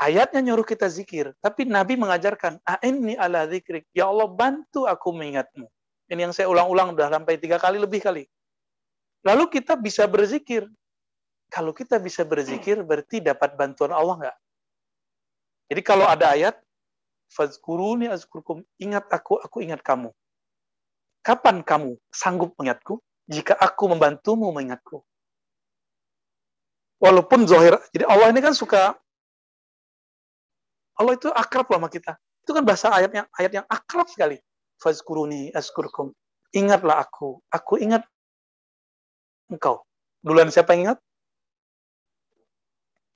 Ayatnya 0.00 0.40
nyuruh 0.40 0.64
kita 0.64 0.88
zikir, 0.88 1.36
tapi 1.44 1.68
Nabi 1.68 1.92
mengajarkan, 2.00 2.56
ini 2.80 3.20
ala 3.20 3.44
zikrik. 3.44 3.84
Ya 3.92 4.08
Allah, 4.08 4.32
bantu 4.32 4.88
aku 4.88 5.12
mengingatmu. 5.12 5.68
Ini 6.08 6.24
yang 6.24 6.32
saya 6.32 6.48
ulang-ulang 6.48 6.96
udah 6.96 7.12
sampai 7.12 7.36
tiga 7.36 7.60
kali 7.60 7.76
lebih 7.76 8.00
kali. 8.00 8.24
Lalu 9.28 9.60
kita 9.60 9.76
bisa 9.76 10.08
berzikir. 10.08 10.64
Kalau 11.52 11.76
kita 11.76 12.00
bisa 12.00 12.24
berzikir, 12.24 12.80
berarti 12.80 13.20
dapat 13.20 13.52
bantuan 13.60 13.92
Allah 13.92 14.16
nggak? 14.16 14.36
Jadi 15.68 15.82
kalau 15.84 16.08
ada 16.08 16.32
ayat, 16.32 16.56
Fazkuruni 17.30 18.08
azkurkum, 18.08 18.64
ingat 18.80 19.04
aku, 19.12 19.36
aku 19.36 19.60
ingat 19.60 19.84
kamu. 19.84 20.10
Kapan 21.20 21.60
kamu 21.60 22.00
sanggup 22.08 22.56
mengingatku? 22.56 22.98
Jika 23.28 23.52
aku 23.54 23.86
membantumu 23.92 24.48
mengingatku. 24.50 25.04
Walaupun 26.98 27.44
zohir, 27.44 27.76
jadi 27.92 28.08
Allah 28.08 28.32
ini 28.32 28.40
kan 28.40 28.56
suka 28.56 28.96
Allah 31.00 31.16
itu 31.16 31.32
akrab 31.32 31.64
sama 31.64 31.88
kita. 31.88 32.12
Itu 32.44 32.52
kan 32.52 32.60
bahasa 32.60 32.92
ayat 32.92 33.08
yang 33.16 33.26
ayat 33.40 33.52
yang 33.56 33.66
akrab 33.72 34.04
sekali. 34.12 34.36
Fazkuruni 34.76 35.48
askurkum. 35.56 36.12
Ingatlah 36.52 37.00
aku. 37.00 37.40
Aku 37.48 37.80
ingat 37.80 38.04
engkau. 39.48 39.80
Duluan 40.20 40.52
siapa 40.52 40.76
yang 40.76 40.92
ingat? 40.92 40.98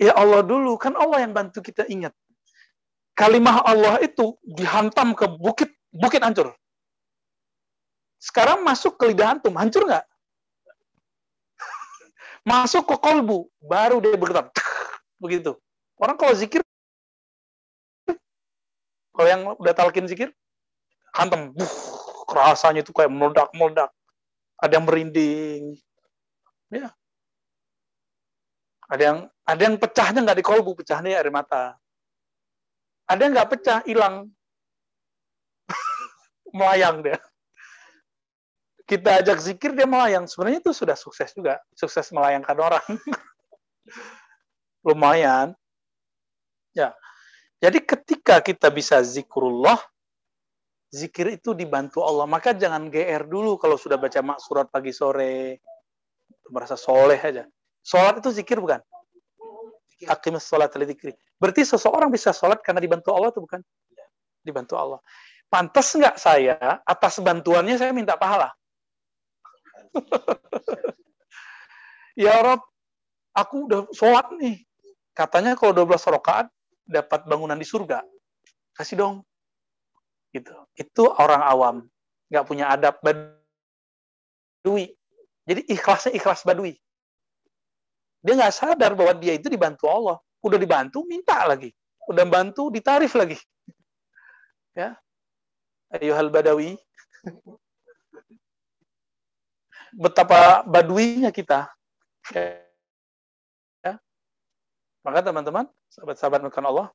Ya 0.01 0.16
Allah 0.16 0.40
dulu. 0.40 0.81
Kan 0.81 0.97
Allah 0.97 1.29
yang 1.29 1.37
bantu 1.37 1.61
kita 1.61 1.85
ingat. 1.92 2.16
Kalimah 3.14 3.62
Allah 3.62 4.03
itu 4.03 4.35
dihantam 4.42 5.14
ke 5.14 5.29
bukit, 5.29 5.70
bukit 5.94 6.25
hancur. 6.25 6.51
Sekarang 8.18 8.64
masuk 8.66 8.97
ke 8.99 9.12
lidah 9.12 9.38
antum, 9.38 9.55
hancur 9.55 9.87
nggak? 9.87 10.03
masuk 12.51 12.83
ke 12.90 12.97
kolbu, 12.99 13.47
baru 13.62 14.03
dia 14.03 14.18
bergetar. 14.18 14.51
Begitu. 15.23 15.55
Orang 15.94 16.18
kalau 16.18 16.35
zikir 16.35 16.64
kalau 19.14 19.29
yang 19.31 19.42
udah 19.55 19.74
talkin 19.79 20.11
zikir, 20.11 20.35
hantem, 21.14 21.55
buh, 21.55 21.72
rasanya 22.35 22.83
itu 22.83 22.90
kayak 22.90 23.14
meledak-meledak. 23.14 23.94
Ada 24.59 24.83
yang 24.83 24.87
merinding. 24.90 25.79
Ya. 26.74 26.90
Ada 28.90 29.03
yang 29.03 29.18
ada 29.46 29.62
yang 29.62 29.77
pecahnya 29.79 30.20
nggak 30.27 30.38
di 30.42 30.44
kolbu, 30.44 30.74
pecahnya 30.74 31.14
air 31.14 31.31
mata. 31.31 31.79
Ada 33.07 33.20
yang 33.22 33.33
nggak 33.38 33.50
pecah, 33.55 33.79
hilang. 33.87 34.35
melayang 36.59 37.07
dia. 37.07 37.22
Kita 38.85 39.24
ajak 39.24 39.40
zikir, 39.40 39.72
dia 39.72 39.88
melayang. 39.88 40.29
Sebenarnya 40.29 40.61
itu 40.61 40.77
sudah 40.77 40.98
sukses 40.98 41.33
juga. 41.33 41.57
Sukses 41.72 42.05
melayangkan 42.12 42.57
orang. 42.61 42.85
Lumayan. 44.87 45.57
Ya. 46.77 46.92
Jadi 47.64 47.81
ketika 47.81 48.44
kita 48.44 48.68
bisa 48.68 49.00
zikrullah, 49.00 49.81
zikir 50.92 51.33
itu 51.33 51.57
dibantu 51.57 52.05
Allah. 52.05 52.29
Maka 52.29 52.53
jangan 52.53 52.92
GR 52.92 53.24
dulu 53.24 53.57
kalau 53.57 53.81
sudah 53.81 53.96
baca 53.96 54.20
mak 54.20 54.37
surat 54.44 54.68
pagi 54.68 54.92
sore. 54.92 55.64
Merasa 56.53 56.77
soleh 56.77 57.16
aja. 57.16 57.48
Sholat 57.81 58.20
itu 58.20 58.29
zikir 58.37 58.61
bukan? 58.61 58.85
Akim 60.05 60.37
sholat 60.37 60.77
zikri. 60.77 61.16
Berarti 61.40 61.64
seseorang 61.64 62.12
bisa 62.12 62.37
sholat 62.37 62.61
karena 62.61 62.85
dibantu 62.85 63.16
Allah 63.16 63.33
itu 63.33 63.40
bukan? 63.40 63.64
Dibantu 64.44 64.77
Allah. 64.77 65.00
Pantas 65.48 65.88
nggak 65.96 66.20
saya 66.20 66.85
atas 66.85 67.16
bantuannya 67.24 67.81
saya 67.81 67.96
minta 67.96 68.20
pahala? 68.20 68.53
ya 72.29 72.44
Rob, 72.44 72.61
aku 73.33 73.57
udah 73.72 73.81
sholat 73.96 74.29
nih. 74.37 74.61
Katanya 75.16 75.57
kalau 75.57 75.72
12 75.72 76.12
rakaat 76.12 76.53
dapat 76.85 77.25
bangunan 77.25 77.57
di 77.57 77.66
surga. 77.66 78.05
Kasih 78.77 78.97
dong. 79.01 79.25
Gitu. 80.33 80.53
Itu 80.77 81.09
orang 81.09 81.42
awam. 81.42 81.77
Nggak 82.29 82.47
punya 82.47 82.68
adab 82.73 83.01
badui. 83.05 84.92
Jadi 85.44 85.61
ikhlasnya 85.68 86.12
ikhlas 86.16 86.44
badui. 86.44 86.77
Dia 88.25 88.40
nggak 88.40 88.57
sadar 88.57 88.97
bahwa 88.97 89.12
dia 89.20 89.37
itu 89.37 89.53
dibantu 89.53 89.85
Allah. 89.88 90.16
Udah 90.40 90.57
dibantu, 90.61 91.05
minta 91.05 91.44
lagi. 91.44 91.73
Udah 92.09 92.25
bantu, 92.29 92.73
ditarif 92.73 93.14
lagi. 93.16 93.37
Ya. 94.75 94.99
Ayuhal 95.94 96.35
badawi. 96.35 96.75
Betapa 100.03 100.66
baduinya 100.66 101.31
kita. 101.31 101.70
Ya. 102.35 102.63
Maka 105.04 105.20
teman-teman, 105.20 105.68
sahabat-sahabat 105.92 106.40
bukan 106.48 106.64
Allah. 106.64 106.88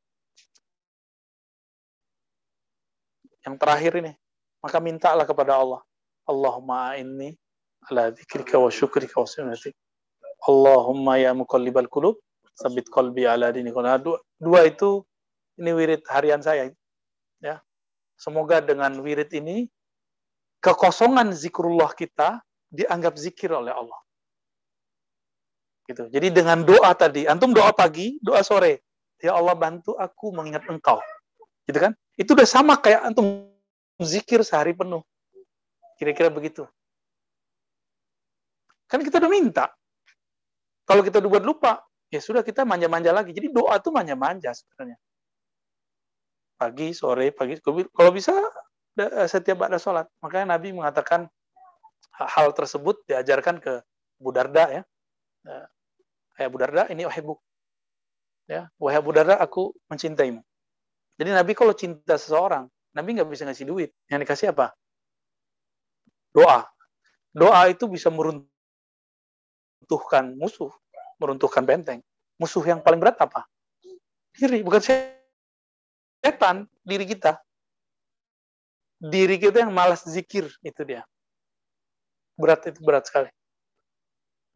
Yang 3.46 3.56
terakhir 3.62 3.94
ini, 4.02 4.12
maka 4.66 4.82
mintalah 4.82 5.30
kepada 5.30 5.62
Allah. 5.62 5.82
Allahumma 6.26 6.98
inni 6.98 7.38
ala 7.86 8.10
dzikrika 8.10 8.58
wa 8.58 8.74
syukrika 8.74 9.22
wa 9.22 9.30
sunnatik. 9.30 9.78
Allahumma 10.50 11.22
ya 11.22 11.38
muqallibal 11.38 11.86
qulub, 11.86 12.18
sabit 12.58 12.90
qalbi 12.90 13.30
ala 13.30 13.54
dinika. 13.54 13.78
Nah, 13.86 14.02
dua, 14.02 14.18
dua 14.42 14.66
itu 14.66 15.06
ini 15.62 15.72
wirid 15.76 16.02
harian 16.10 16.42
saya. 16.42 16.74
Ya. 17.40 17.62
Semoga 18.18 18.60
dengan 18.60 19.00
wirid 19.06 19.32
ini 19.38 19.70
kekosongan 20.66 21.32
zikrullah 21.32 21.94
kita 21.94 22.42
dianggap 22.74 23.16
zikir 23.16 23.54
oleh 23.54 23.72
Allah. 23.72 24.00
Gitu. 25.90 26.06
Jadi 26.14 26.30
dengan 26.30 26.62
doa 26.62 26.94
tadi, 26.94 27.26
antum 27.26 27.50
doa 27.50 27.74
pagi, 27.74 28.22
doa 28.22 28.46
sore, 28.46 28.86
ya 29.18 29.34
Allah 29.34 29.58
bantu 29.58 29.98
aku 29.98 30.30
mengingat 30.30 30.62
engkau. 30.70 31.02
Gitu 31.66 31.82
kan? 31.82 31.98
Itu 32.14 32.38
udah 32.38 32.46
sama 32.46 32.78
kayak 32.78 33.10
antum 33.10 33.50
zikir 33.98 34.46
sehari 34.46 34.78
penuh. 34.78 35.02
Kira-kira 35.98 36.30
begitu. 36.30 36.70
Kan 38.86 39.02
kita 39.02 39.18
udah 39.18 39.32
minta. 39.34 39.66
Kalau 40.86 41.02
kita 41.02 41.18
udah 41.26 41.30
buat 41.34 41.46
lupa, 41.46 41.82
ya 42.14 42.22
sudah 42.22 42.46
kita 42.46 42.70
manja-manja 42.70 43.10
lagi. 43.10 43.34
Jadi 43.34 43.50
doa 43.50 43.82
tuh 43.82 43.90
manja-manja 43.90 44.54
sebenarnya. 44.54 44.98
Pagi, 46.54 46.94
sore, 46.94 47.34
pagi. 47.34 47.58
Kalau 47.66 48.14
bisa 48.14 48.38
setiap 49.26 49.66
ada 49.66 49.82
sholat. 49.82 50.06
Makanya 50.22 50.54
Nabi 50.54 50.70
mengatakan 50.70 51.26
hal 52.14 52.54
tersebut 52.54 53.02
diajarkan 53.10 53.58
ke 53.58 53.82
Budarda 54.22 54.70
ya 54.70 54.84
Hai 56.40 56.48
Abu 56.48 56.56
Darda, 56.56 56.88
ini 56.88 57.04
uhibuk. 57.04 57.44
Ya, 58.48 58.72
wahai 58.80 59.04
Abu 59.04 59.12
Darda, 59.12 59.36
aku 59.44 59.76
mencintaimu. 59.92 60.40
Jadi 61.20 61.36
Nabi 61.36 61.52
kalau 61.52 61.76
cinta 61.76 62.16
seseorang, 62.16 62.72
Nabi 62.96 63.20
nggak 63.20 63.28
bisa 63.28 63.44
ngasih 63.44 63.68
duit. 63.68 63.92
Yang 64.08 64.24
dikasih 64.24 64.56
apa? 64.56 64.72
Doa. 66.32 66.64
Doa 67.36 67.68
itu 67.68 67.92
bisa 67.92 68.08
meruntuhkan 68.08 68.48
musuh, 70.40 70.72
meruntuhkan 71.20 71.68
benteng. 71.68 72.00
Musuh 72.40 72.64
yang 72.64 72.80
paling 72.80 73.04
berat 73.04 73.20
apa? 73.20 73.44
Diri, 74.32 74.64
bukan 74.64 74.80
setan, 76.24 76.72
diri 76.88 77.04
kita. 77.04 77.36
Diri 78.96 79.36
kita 79.44 79.60
yang 79.68 79.76
malas 79.76 80.08
zikir, 80.08 80.48
itu 80.64 80.82
dia. 80.88 81.04
Berat 82.40 82.64
itu 82.72 82.80
berat 82.80 83.12
sekali. 83.12 83.28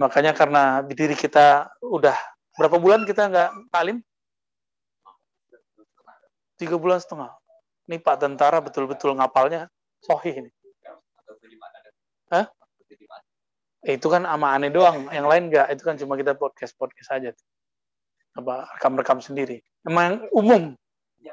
Makanya 0.01 0.34
karena 0.34 0.82
diri 0.82 1.13
kita 1.13 1.69
udah 1.86 2.17
berapa 2.58 2.77
bulan 2.82 3.06
kita 3.06 3.29
nggak 3.29 3.49
talim? 3.69 4.01
Tiga 6.58 6.77
bulan 6.82 6.97
setengah. 6.97 7.29
Ini 7.86 7.99
Pak 8.01 8.17
Tentara 8.23 8.63
betul-betul 8.63 9.13
ngapalnya 9.19 9.69
sohih 10.01 10.45
ini. 10.45 10.51
Hah? 12.34 12.47
itu 13.84 14.08
kan 14.08 14.23
ama 14.23 14.56
aneh 14.56 14.71
doang. 14.71 15.12
Yang 15.12 15.27
lain 15.27 15.43
nggak. 15.51 15.67
Itu 15.75 15.84
kan 15.84 15.99
cuma 15.99 16.15
kita 16.15 16.39
podcast-podcast 16.39 17.10
aja. 17.19 17.29
Apa 18.39 18.71
rekam-rekam 18.79 19.19
sendiri. 19.19 19.60
Emang 19.84 20.23
umum. 20.32 20.71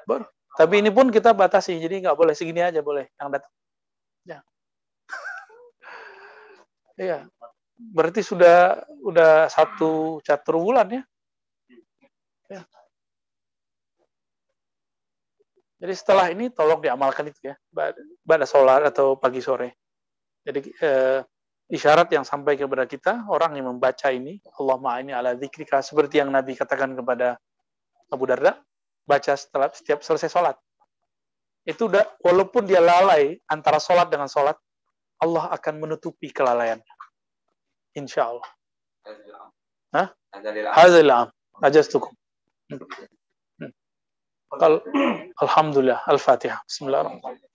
Baru. 0.03 0.27
Tapi 0.59 0.83
ini 0.83 0.91
pun 0.91 1.15
kita 1.15 1.31
batasi. 1.31 1.79
Jadi 1.79 2.03
nggak 2.03 2.19
boleh 2.19 2.35
segini 2.35 2.59
aja 2.59 2.83
boleh 2.83 3.07
yang 3.23 3.31
datang. 3.31 3.55
Ya. 4.27 4.43
Iya 6.99 7.31
berarti 7.81 8.21
sudah 8.21 8.85
udah 9.01 9.49
satu 9.49 10.21
catur 10.21 10.61
bulan 10.61 10.87
ya. 10.93 11.03
ya. 12.53 12.63
Jadi 15.81 15.95
setelah 15.97 16.29
ini 16.29 16.53
tolong 16.53 16.85
diamalkan 16.85 17.33
itu 17.33 17.49
ya, 17.49 17.57
pada 18.21 18.45
sholat 18.45 18.85
atau 18.93 19.17
pagi 19.17 19.41
sore. 19.41 19.81
Jadi 20.45 20.61
eh, 20.77 21.25
isyarat 21.73 22.13
yang 22.13 22.29
sampai 22.29 22.61
kepada 22.61 22.85
kita 22.85 23.25
orang 23.33 23.57
yang 23.57 23.73
membaca 23.73 24.13
ini, 24.13 24.37
Allah 24.61 24.77
ini 25.01 25.17
ala 25.17 25.33
dzikrika 25.33 25.81
seperti 25.81 26.21
yang 26.21 26.29
Nabi 26.29 26.53
katakan 26.53 26.93
kepada 26.93 27.41
Abu 28.13 28.29
Darda, 28.29 28.61
baca 29.09 29.33
setelah 29.33 29.73
setiap 29.73 30.05
selesai 30.05 30.29
sholat. 30.29 30.57
Itu 31.65 31.89
udah 31.89 32.05
walaupun 32.21 32.69
dia 32.69 32.85
lalai 32.85 33.41
antara 33.49 33.81
sholat 33.81 34.13
dengan 34.13 34.29
sholat, 34.29 34.61
Allah 35.21 35.49
akan 35.57 35.81
menutupi 35.81 36.29
kelalaiannya 36.29 37.00
Insya 37.96 38.22
Allah. 38.32 38.50
Hah? 39.96 40.08
Hazil 40.76 41.10
am. 41.12 41.32
Ajastukum. 41.64 42.12
Hmm. 42.70 43.72
Al 44.60 44.82
Alhamdulillah. 45.40 46.04
Al-Fatihah. 46.08 46.60
Bismillahirrahmanirrahim. 46.68 47.50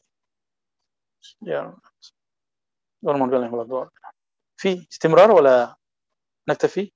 Ya. 1.45 1.77
والمرجان 3.03 3.49
ولا 3.49 3.63
الضوء 3.63 3.89
في 4.61 4.87
استمرار 4.93 5.31
ولا 5.33 5.77
نكتفي 6.49 6.93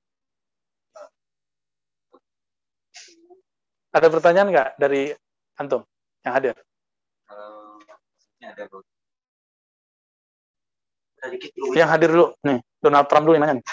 ada 3.94 4.11
pertanyaan 4.11 4.51
nggak 4.51 4.68
dari 4.77 5.14
antum 5.57 5.87
yang 6.27 6.35
hadir 6.35 6.55
Kalau 7.25 7.79
ini 8.42 8.47
ada 8.51 8.62
bro. 8.66 8.83
sedikit 11.23 11.51
dulu 11.57 11.73
yang 11.79 11.88
hadir 11.88 12.11
dulu 12.11 12.27
nih 12.42 12.59
Donald 12.80 13.08
Trump 13.12 13.24
dulu 13.28 13.36
yang 13.36 13.44
nanya. 13.46 13.56
Nih. 13.60 13.63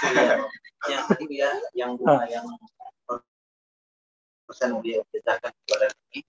yang 0.86 1.02
tadi 1.08 1.24
Bu, 1.26 1.34
ya 1.34 1.50
yang 1.74 1.90
bunga 1.98 2.24
yang 2.30 2.46
pesan 4.46 4.78
dia 4.82 5.02
ceritakan 5.10 5.50
kepada 5.50 5.86
kami. 5.90 6.20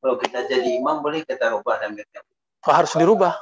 Kalau 0.00 0.14
kita 0.20 0.38
jadi 0.48 0.68
imam 0.80 1.04
boleh 1.04 1.20
kita 1.24 1.52
rubah 1.52 1.76
dan 1.82 1.92
kita 1.92 2.24
oh, 2.68 2.72
harus 2.72 2.92
dirubah. 2.96 3.36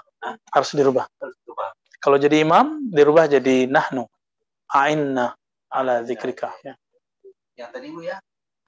Harus 0.50 0.70
dirubah. 0.74 1.06
Harus 1.20 1.36
rubah 1.46 1.70
kalau 2.04 2.20
jadi 2.20 2.44
imam 2.44 2.92
dirubah 2.92 3.24
jadi 3.24 3.64
nahnu. 3.64 4.04
A'inna 4.68 5.32
ala 5.72 6.04
zikrika 6.04 6.52
ya. 6.60 6.76
yang 7.56 7.72
tadi 7.72 7.88
Bu 7.88 8.04
ya? 8.04 8.20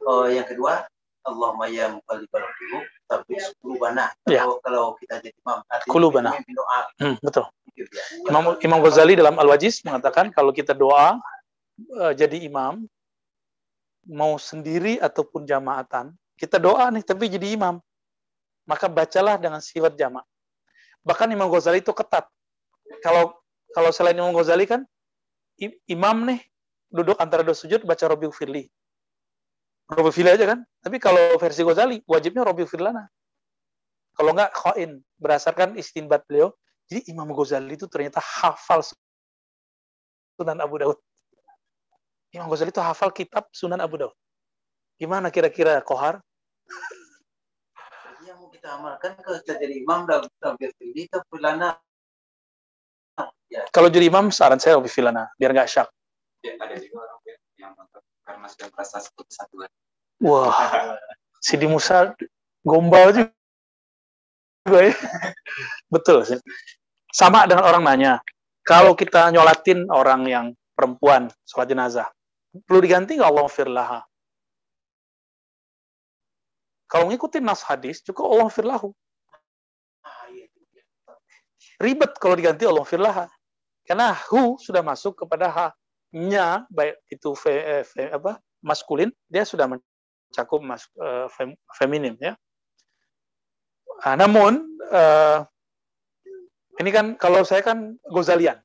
Oh 0.09 0.25
yang 0.25 0.49
kedua 0.49 0.89
Allahumma 1.27 1.69
ya 1.69 1.93
muqallibal 1.93 2.47
qulub 2.47 2.85
tapi 3.05 3.37
qulubana. 3.61 4.09
Ya. 4.25 4.47
kalau 4.47 4.57
kalau 4.65 4.85
kita 4.97 5.21
jadi 5.21 5.37
imam 5.45 5.61
artinya 5.69 6.33
memimpin 6.33 6.55
doa. 6.57 6.81
Hmm, 6.97 7.17
betul. 7.21 7.45
ya. 7.45 7.56
Imam 8.25 8.57
Imam 8.65 8.81
Ghazali 8.81 9.15
dalam 9.17 9.37
Al-Wajiz 9.37 9.85
mengatakan 9.85 10.33
kalau 10.33 10.51
kita 10.51 10.73
doa 10.73 11.21
eh, 11.77 12.13
jadi 12.17 12.41
imam 12.49 12.89
mau 14.07 14.39
sendiri 14.39 15.03
ataupun 15.03 15.45
jamaatan, 15.45 16.15
kita 16.39 16.57
doa 16.63 16.89
nih 16.95 17.03
tapi 17.03 17.27
jadi 17.27 17.59
imam. 17.59 17.83
Maka 18.67 18.91
bacalah 18.91 19.39
dengan 19.39 19.63
sifat 19.63 19.95
jamaah. 19.95 20.27
Bahkan 21.07 21.31
Imam 21.31 21.47
Ghazali 21.47 21.79
itu 21.79 21.95
ketat. 21.95 22.27
Kalau 22.99 23.39
kalau 23.71 23.91
selain 23.95 24.19
Imam 24.19 24.35
Ghazali 24.35 24.67
kan 24.67 24.83
imam 25.87 26.17
nih 26.27 26.43
duduk 26.91 27.15
antara 27.23 27.47
dua 27.47 27.55
sujud 27.55 27.87
baca 27.87 28.05
Robi 28.11 28.27
Firli. 28.35 28.67
Robi 29.87 30.11
Firli 30.11 30.35
aja 30.35 30.51
kan? 30.51 30.67
Tapi 30.83 30.99
kalau 30.99 31.39
versi 31.39 31.63
Ghazali 31.63 32.03
wajibnya 32.11 32.43
Robi 32.43 32.67
Firlana. 32.67 33.07
Kalau 34.19 34.35
enggak 34.35 34.51
khoin 34.57 34.99
berdasarkan 35.21 35.79
istinbat 35.79 36.27
beliau 36.27 36.51
jadi 36.87 37.01
Imam 37.11 37.27
Ghazali 37.35 37.75
itu 37.75 37.91
ternyata 37.91 38.23
hafal 38.23 38.87
Sunan 40.39 40.59
Abu 40.63 40.79
Daud. 40.79 40.99
Imam 42.31 42.47
Ghazali 42.47 42.71
itu 42.71 42.79
hafal 42.79 43.11
kitab 43.11 43.51
Sunan 43.51 43.83
Abu 43.83 43.99
Daud. 43.99 44.15
Gimana 44.97 45.35
kira-kira 45.35 45.83
Kohar? 45.83 46.23
Yang 48.23 48.37
mau 48.39 48.49
kita 48.51 48.69
amalkan 48.79 49.19
kalau 49.19 49.39
kita 49.43 49.55
jadi 49.59 49.75
imam 49.83 50.07
dan 50.07 50.27
ini 50.83 51.07
kita 51.11 51.23
pelana 51.31 51.79
Kalau 53.71 53.89
jadi 53.89 54.11
imam, 54.11 54.29
saran 54.35 54.59
saya 54.59 54.77
lebih 54.77 54.91
filana, 54.91 55.31
biar 55.39 55.55
nggak 55.55 55.71
syak. 55.71 55.89
Ya, 56.43 56.59
ada 56.59 56.77
juga 56.77 57.07
orang 57.07 57.19
ya, 57.25 57.37
yang 57.63 57.73
karena 58.27 58.47
sudah 58.51 58.67
merasa 58.75 58.97
satu 59.01 59.23
kesatuan. 59.23 59.71
Wah, 60.19 60.99
Sidi 61.39 61.71
Musa 61.71 62.13
gombal 62.67 63.15
juga 63.15 63.31
ya. 64.75 64.93
Betul 65.93 66.27
sih. 66.27 66.41
Sama 67.15 67.47
dengan 67.47 67.65
orang 67.65 67.83
nanya, 67.87 68.13
kalau 68.67 68.93
kita 68.99 69.31
nyolatin 69.31 69.87
orang 69.89 70.27
yang 70.27 70.47
perempuan, 70.75 71.31
sholat 71.47 71.71
jenazah, 71.71 72.09
perlu 72.67 72.83
diganti 72.83 73.17
nggak 73.17 73.31
Allah 73.31 73.49
firlaha? 73.49 74.01
Kalau 76.87 77.11
ngikutin 77.11 77.43
nas 77.43 77.67
hadis, 77.67 78.03
cukup 78.03 78.31
Allah 78.31 78.51
firlahu. 78.51 78.91
ribet 81.77 82.17
kalau 82.17 82.33
diganti 82.37 82.65
Allah 82.65 82.87
firlaha. 82.89 83.25
Karena 83.85 84.17
hu 84.33 84.57
sudah 84.59 84.81
masuk 84.81 85.25
kepada 85.25 85.47
ha. 85.53 85.67
Nya, 86.17 86.65
baik 86.73 86.97
itu 87.13 87.37
fe, 87.37 87.53
eh, 87.53 87.85
fe- 87.85 88.09
apa, 88.09 88.41
maskulin, 88.65 89.13
dia 89.29 89.45
sudah 89.45 89.69
mencakup 89.69 90.63
mas, 90.65 90.89
fem- 91.37 91.59
feminim. 91.77 92.17
ya. 92.17 92.33
Ah, 94.05 94.17
namun, 94.19 94.61
eh, 94.93 95.39
ini 96.83 96.91
kan 96.93 97.17
kalau 97.17 97.45
saya 97.45 97.65
kan 97.65 97.97
Gozalian. 98.13 98.61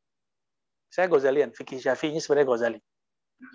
Saya 0.91 1.08
Gozalian, 1.08 1.56
fikih 1.56 1.80
syafi'i 1.80 2.20
sebenarnya 2.20 2.48
Gozali. 2.48 2.80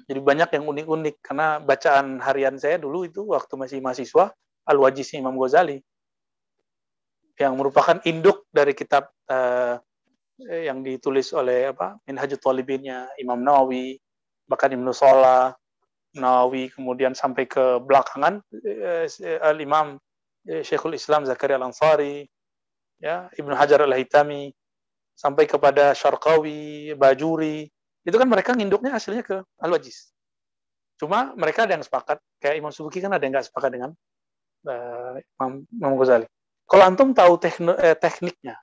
Jadi 0.08 0.18
banyak 0.18 0.48
yang 0.56 0.64
unik-unik, 0.66 1.16
karena 1.20 1.60
bacaan 1.60 2.18
harian 2.18 2.56
saya 2.56 2.80
dulu 2.80 3.04
itu 3.06 3.22
waktu 3.28 3.54
masih 3.54 3.78
mahasiswa, 3.84 4.32
Al-Wajiz 4.66 5.14
Imam 5.14 5.38
Ghazali 5.38 5.78
yang 7.38 7.54
merupakan 7.54 8.02
induk 8.02 8.48
dari 8.50 8.74
kitab 8.74 9.12
eh, 9.30 9.78
yang 10.40 10.84
ditulis 10.84 11.32
oleh 11.32 11.72
apa 11.72 11.96
Minhajul 12.04 12.40
Talibinnya 12.40 13.08
Imam 13.16 13.40
Nawawi 13.40 13.96
bahkan 14.44 14.72
Ibnu 14.72 14.92
Salah 14.92 15.52
Nawawi 16.16 16.72
kemudian 16.72 17.16
sampai 17.16 17.48
ke 17.48 17.80
belakangan 17.80 18.40
eh, 18.64 19.08
Al 19.40 19.56
Imam 19.60 19.96
eh, 19.96 20.00
Syekhul 20.46 20.94
Islam 20.94 21.26
Zakaria 21.26 21.58
Al 21.58 21.66
Ansari 21.68 22.24
ya 23.02 23.26
Ibnu 23.34 23.52
Hajar 23.52 23.82
Al 23.82 23.92
Haytami 23.92 24.54
sampai 25.12 25.44
kepada 25.50 25.92
Syarqawi 25.92 26.94
Bajuri 26.94 27.66
itu 28.06 28.16
kan 28.16 28.28
mereka 28.30 28.54
nginduknya 28.54 28.94
hasilnya 28.94 29.26
ke 29.26 29.42
Al 29.42 29.70
Wajiz 29.74 30.14
cuma 30.96 31.34
mereka 31.36 31.68
ada 31.68 31.76
yang 31.76 31.84
sepakat 31.84 32.22
kayak 32.40 32.56
Imam 32.56 32.72
Subuki 32.72 33.02
kan 33.02 33.12
ada 33.12 33.20
yang 33.20 33.34
nggak 33.36 33.50
sepakat 33.50 33.70
dengan 33.74 33.90
eh, 34.64 35.20
Imam, 35.36 35.66
Imam 35.68 35.92
Ghazali 35.98 36.30
kalau 36.66 36.82
antum 36.82 37.14
tahu 37.14 37.38
tekno- 37.38 37.78
eh, 37.78 37.94
tekniknya, 37.94 38.58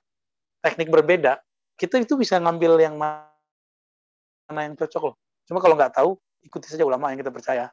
teknik 0.60 0.92
berbeda, 0.92 1.40
kita 1.80 1.96
itu 1.96 2.20
bisa 2.20 2.36
ngambil 2.36 2.76
yang 2.76 3.00
ma- 3.00 3.32
mana 4.44 4.68
yang 4.68 4.76
cocok 4.76 5.02
loh. 5.08 5.16
Cuma 5.48 5.56
kalau 5.64 5.72
nggak 5.72 5.96
tahu, 5.96 6.20
ikuti 6.44 6.68
saja 6.68 6.84
ulama 6.84 7.08
yang 7.08 7.24
kita 7.24 7.32
percaya. 7.32 7.72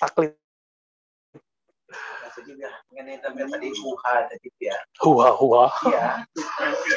Taklid. 0.00 0.32
Jadi 2.36 2.52
ya 2.60 2.72
mengenai 2.92 3.16
tampil 3.24 3.46
tadi 3.48 3.68
buha 3.72 4.14
tadi 4.28 4.48
ya 4.60 4.76
Huwa, 5.00 5.28
huwa. 5.40 5.64
ya 5.88 6.20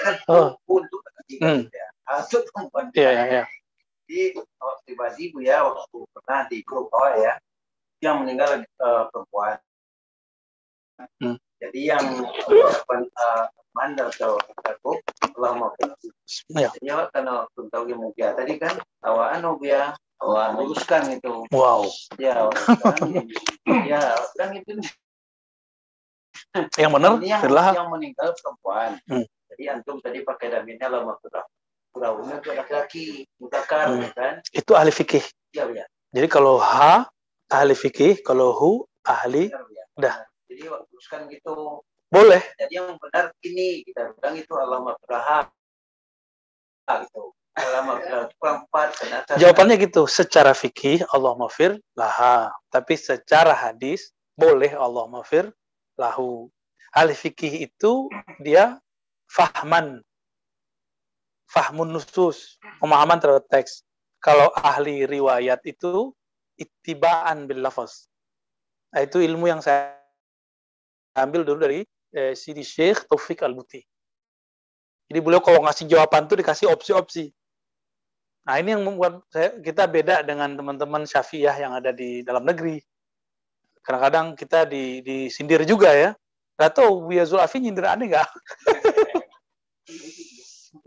kan 0.03 0.15
Oh. 0.27 0.51
untuk 0.67 0.99
tadi 1.07 1.35
Hmm. 1.39 1.61
ya 1.71 1.87
untuk 2.19 2.43
perempuan 2.51 2.85
Iya, 2.91 3.09
iya, 3.11 3.23
iya. 3.25 3.43
Jadi 4.09 4.21
kalau 4.57 4.73
pribadi 4.83 5.23
bu 5.31 5.39
ya 5.39 5.57
waktu 5.63 5.97
pernah 6.11 6.39
di 6.49 6.57
grup 6.65 6.89
bawah 6.89 7.13
ya 7.15 7.33
yang 8.01 8.23
meninggal 8.23 8.59
eh, 8.65 9.03
perempuan. 9.13 9.55
Hmm. 11.23 11.37
Jadi 11.59 11.79
yang 11.85 12.03
perempuan 12.43 13.03
uh, 13.15 13.45
mandal 13.71 14.07
atau 14.11 14.35
grup 14.83 14.99
Allah 15.39 15.51
mau 15.55 15.71
Ya. 16.51 16.67
Jadi 16.75 16.87
karena 17.15 17.47
belum 17.55 17.67
tahu 17.71 17.83
yang 17.87 17.99
mau 18.03 18.11
dia 18.11 18.35
tadi 18.35 18.59
kan 18.59 18.75
awak 19.05 19.39
anu 19.39 19.55
ya 19.63 19.95
awak 20.19 20.57
luruskan 20.59 21.15
itu 21.15 21.45
Wow. 21.53 21.87
ya 22.19 22.49
luruskan. 22.49 23.23
ya 23.87 24.01
kan 24.35 24.49
itu 24.57 24.77
Yang 26.81 26.91
benar, 26.97 27.11
ini 27.21 27.27
yang, 27.29 27.41
adalah 27.45 27.67
yang 27.77 27.89
meninggal 27.93 28.29
perempuan. 28.33 28.91
Hmm. 29.05 29.25
Jadi 29.49 29.63
antum 29.69 29.97
tadi 30.01 30.19
pakai 30.21 30.47
daminnya 30.49 30.87
lama 30.89 31.13
kurang 31.21 31.45
kurangnya 31.89 32.35
itu 32.37 32.49
laki-laki 32.53 33.05
mutakar 33.41 33.89
Hmm. 33.89 34.09
kan 34.13 34.33
itu 34.53 34.71
ahli 34.77 34.93
fikih. 34.93 35.25
ya 35.53 35.65
ya 35.73 35.85
Jadi 36.13 36.27
kalau 36.29 36.57
ha 36.61 37.05
ahli 37.49 37.73
fikih, 37.73 38.21
kalau 38.21 38.53
hu 38.53 38.71
ahli 39.05 39.49
Benar, 39.49 39.65
ya. 39.73 39.85
Dah. 39.97 40.15
Jadi 40.49 40.61
teruskan 40.65 41.29
gitu. 41.29 41.81
boleh. 42.09 42.41
Jadi 42.57 42.73
yang 42.73 42.97
benar 42.97 43.29
ini 43.45 43.85
kita 43.85 44.13
bilang 44.17 44.33
itu 44.37 44.53
alamat 44.57 44.97
gitu. 47.05 47.23
Kurang 48.41 48.65
empat. 48.65 48.87
ternyata- 48.97 49.37
Jawabannya 49.37 49.75
gitu, 49.77 50.09
secara 50.09 50.57
fikih 50.57 51.05
Allah 51.13 51.37
mafir 51.37 51.77
laha, 51.93 52.49
tapi 52.73 52.97
secara 52.97 53.53
hadis 53.53 54.09
boleh 54.33 54.73
Allah 54.73 55.05
mafir 55.05 55.51
lahu. 55.99 56.47
Ahli 56.95 57.13
fikih 57.13 57.67
itu 57.69 58.07
dia 58.41 58.79
fahman, 59.29 60.01
fahmun 61.51 61.91
nusus, 61.91 62.57
pemahaman 62.79 63.19
terhadap 63.19 63.45
teks. 63.51 63.83
Kalau 64.23 64.49
ahli 64.57 65.05
riwayat 65.05 65.61
itu 65.67 66.15
ittibaan 66.57 67.45
bil 67.45 67.61
lafaz. 67.61 68.09
Nah, 68.89 69.05
itu 69.05 69.21
ilmu 69.21 69.45
yang 69.45 69.61
saya 69.61 69.95
ambil 71.13 71.45
dulu 71.45 71.61
dari 71.61 71.85
eh, 72.15 72.33
Sidi 72.33 72.65
Syekh 72.65 73.05
Taufik 73.05 73.45
Al-Buti. 73.45 73.83
Jadi 75.09 75.19
beliau 75.25 75.41
kalau 75.41 75.65
ngasih 75.65 75.89
jawaban 75.89 76.29
tuh 76.29 76.37
dikasih 76.37 76.69
opsi-opsi. 76.69 77.33
Nah 78.45 78.55
ini 78.61 78.77
yang 78.77 78.85
membuat 78.85 79.25
saya, 79.33 79.57
kita 79.57 79.89
beda 79.89 80.21
dengan 80.21 80.53
teman-teman 80.53 81.05
syafi'iyah 81.05 81.57
yang 81.57 81.73
ada 81.73 81.89
di 81.89 82.21
dalam 82.21 82.45
negeri. 82.45 82.77
Kadang-kadang 83.89 84.37
kita 84.37 84.69
di, 84.69 85.01
disindir 85.01 85.65
juga 85.65 85.89
ya. 85.89 86.13
Gak 86.61 86.77
tau 86.77 87.09
Buya 87.09 87.25
Zulafi 87.25 87.57
nyindir 87.57 87.89
aneh 87.89 88.13
nggak? 88.13 88.29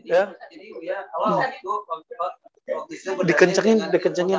Ya. 0.03 0.31
jadi 0.35 0.67
waktu 2.75 2.95
berdalil 3.15 3.27
Dikencengin, 3.27 3.79
dikencengin. 3.91 4.39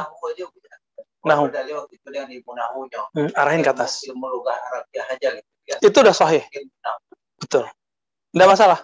Hmm, 3.15 3.31
arahin 3.35 3.63
ke 3.63 3.71
atas. 3.71 4.03
Gitu. 4.03 4.15
Itu 5.87 5.97
udah 6.03 6.15
sahih. 6.15 6.43
nah, 6.83 6.95
Betul. 7.39 7.63
Nggak 8.35 8.49
masalah. 8.55 8.79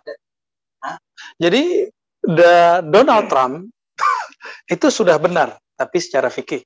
Jadi 1.39 1.91
the 2.23 2.83
Donald 2.87 3.27
Trump 3.27 3.67
itu 4.75 4.87
sudah 4.87 5.19
benar, 5.19 5.59
tapi 5.75 5.99
secara 5.99 6.31
fikih. 6.31 6.63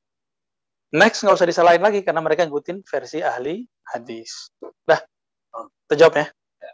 Next 0.93 1.25
nggak 1.25 1.35
usah 1.41 1.49
disalahin 1.49 1.81
lagi 1.81 2.05
karena 2.05 2.21
mereka 2.21 2.45
ngikutin 2.45 2.85
versi 2.85 3.19
ahli 3.25 3.65
hadis. 3.89 4.53
Dah, 4.85 5.01
terjawab 5.89 6.21
ya. 6.21 6.25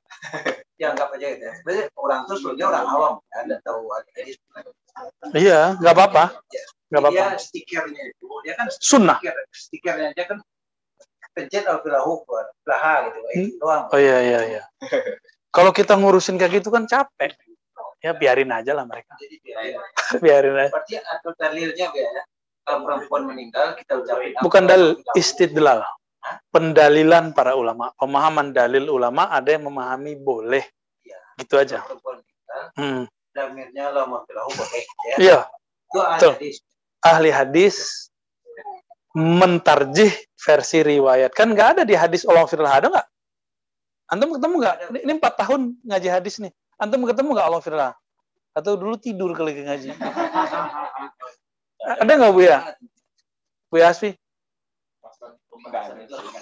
ya 0.81 0.85
anggap 0.91 1.15
aja 1.15 1.27
gitu 1.31 1.43
ya. 1.47 1.53
Sebenarnya 1.63 1.85
orang 1.95 2.19
itu 2.27 2.33
sebenarnya 2.43 2.65
orang 2.67 2.85
awam, 2.91 3.13
ya, 3.23 3.35
anda 3.43 3.55
tahu 3.63 3.81
hadis. 3.95 4.35
Iya, 5.31 5.59
nggak 5.79 5.93
apa-apa, 5.95 6.23
nggak 6.91 7.01
apa-apa. 7.01 7.15
Dia 7.15 7.39
stikernya 7.39 8.03
itu, 8.11 8.27
dia 8.43 8.53
kan 8.59 8.67
Sunnah. 8.67 9.17
stiker, 9.23 9.35
stikernya 9.55 10.07
aja 10.11 10.23
kan 10.27 10.37
pencet 11.31 11.63
alfilahu 11.63 12.27
belaha 12.67 13.07
gitu, 13.07 13.19
eh, 13.23 13.35
Hmm. 13.39 13.49
doang. 13.55 13.83
Oh 13.95 13.99
iya 13.99 14.17
iya 14.19 14.39
iya. 14.51 14.63
Kalau 15.55 15.71
kita 15.71 15.95
ngurusin 15.95 16.35
kayak 16.35 16.59
gitu 16.59 16.69
kan 16.69 16.83
capek. 16.85 17.39
Ya 17.99 18.15
biarin 18.15 18.51
aja 18.51 18.71
lah 18.75 18.83
mereka. 18.83 19.15
Jadi 19.19 19.35
dia, 19.43 19.79
biarin 20.23 20.55
aja. 20.55 20.71
berarti 20.71 20.95
atau 20.99 21.31
dalilnya 21.35 21.87
ya, 21.91 22.09
kalau 22.69 22.85
perempuan 22.85 23.23
meninggal 23.25 23.73
kita 23.73 23.97
ucapin 23.97 24.37
Bukan 24.45 24.63
dalil, 24.69 24.93
istidlal. 25.17 25.81
Pendalilan 26.53 27.33
para 27.33 27.57
ulama. 27.57 27.89
Pemahaman 27.97 28.53
dalil 28.53 28.85
ulama 28.85 29.25
ada 29.27 29.49
yang 29.49 29.65
memahami 29.65 30.13
boleh. 30.13 30.61
Iya. 31.01 31.17
Gitu 31.41 31.55
aja. 31.57 31.81
Hmm. 32.77 33.09
damirnya 33.29 33.89
lama 33.89 34.21
alfilahu 34.21 34.51
boleh. 34.51 34.83
Ya. 35.05 35.15
Iya, 35.17 35.39
Itu 35.87 35.99
ahli 36.01 36.27
hadis. 36.35 36.55
ahli 37.01 37.29
hadis 37.31 37.75
mentarjih 39.15 40.11
versi 40.37 40.83
riwayat. 40.83 41.31
Kan 41.33 41.53
nggak 41.55 41.69
ada 41.77 41.83
di 41.87 41.95
hadis 41.97 42.25
Allah 42.27 42.45
firlah 42.45 42.73
ada 42.73 42.89
nggak? 42.89 43.07
Antum 44.09 44.33
ketemu 44.37 44.55
nggak? 44.59 44.75
Ini- 44.91 45.01
Ini 45.05 45.11
empat 45.17 45.33
tahun 45.39 45.61
ngaji 45.85 46.09
hadis 46.09 46.35
nih. 46.41 46.51
Antum 46.77 47.05
ketemu 47.05 47.29
nggak 47.37 47.47
Allah 47.47 47.61
firlah? 47.63 47.91
Atau 48.57 48.75
dulu 48.75 48.97
tidur 48.97 49.31
kali 49.37 49.61
ngaji? 49.63 49.89
Ada 51.89 52.11
nggak 52.13 52.31
Bu 52.31 52.41
ya? 52.45 52.59
Bu 53.73 53.81
Yasfi? 53.81 54.13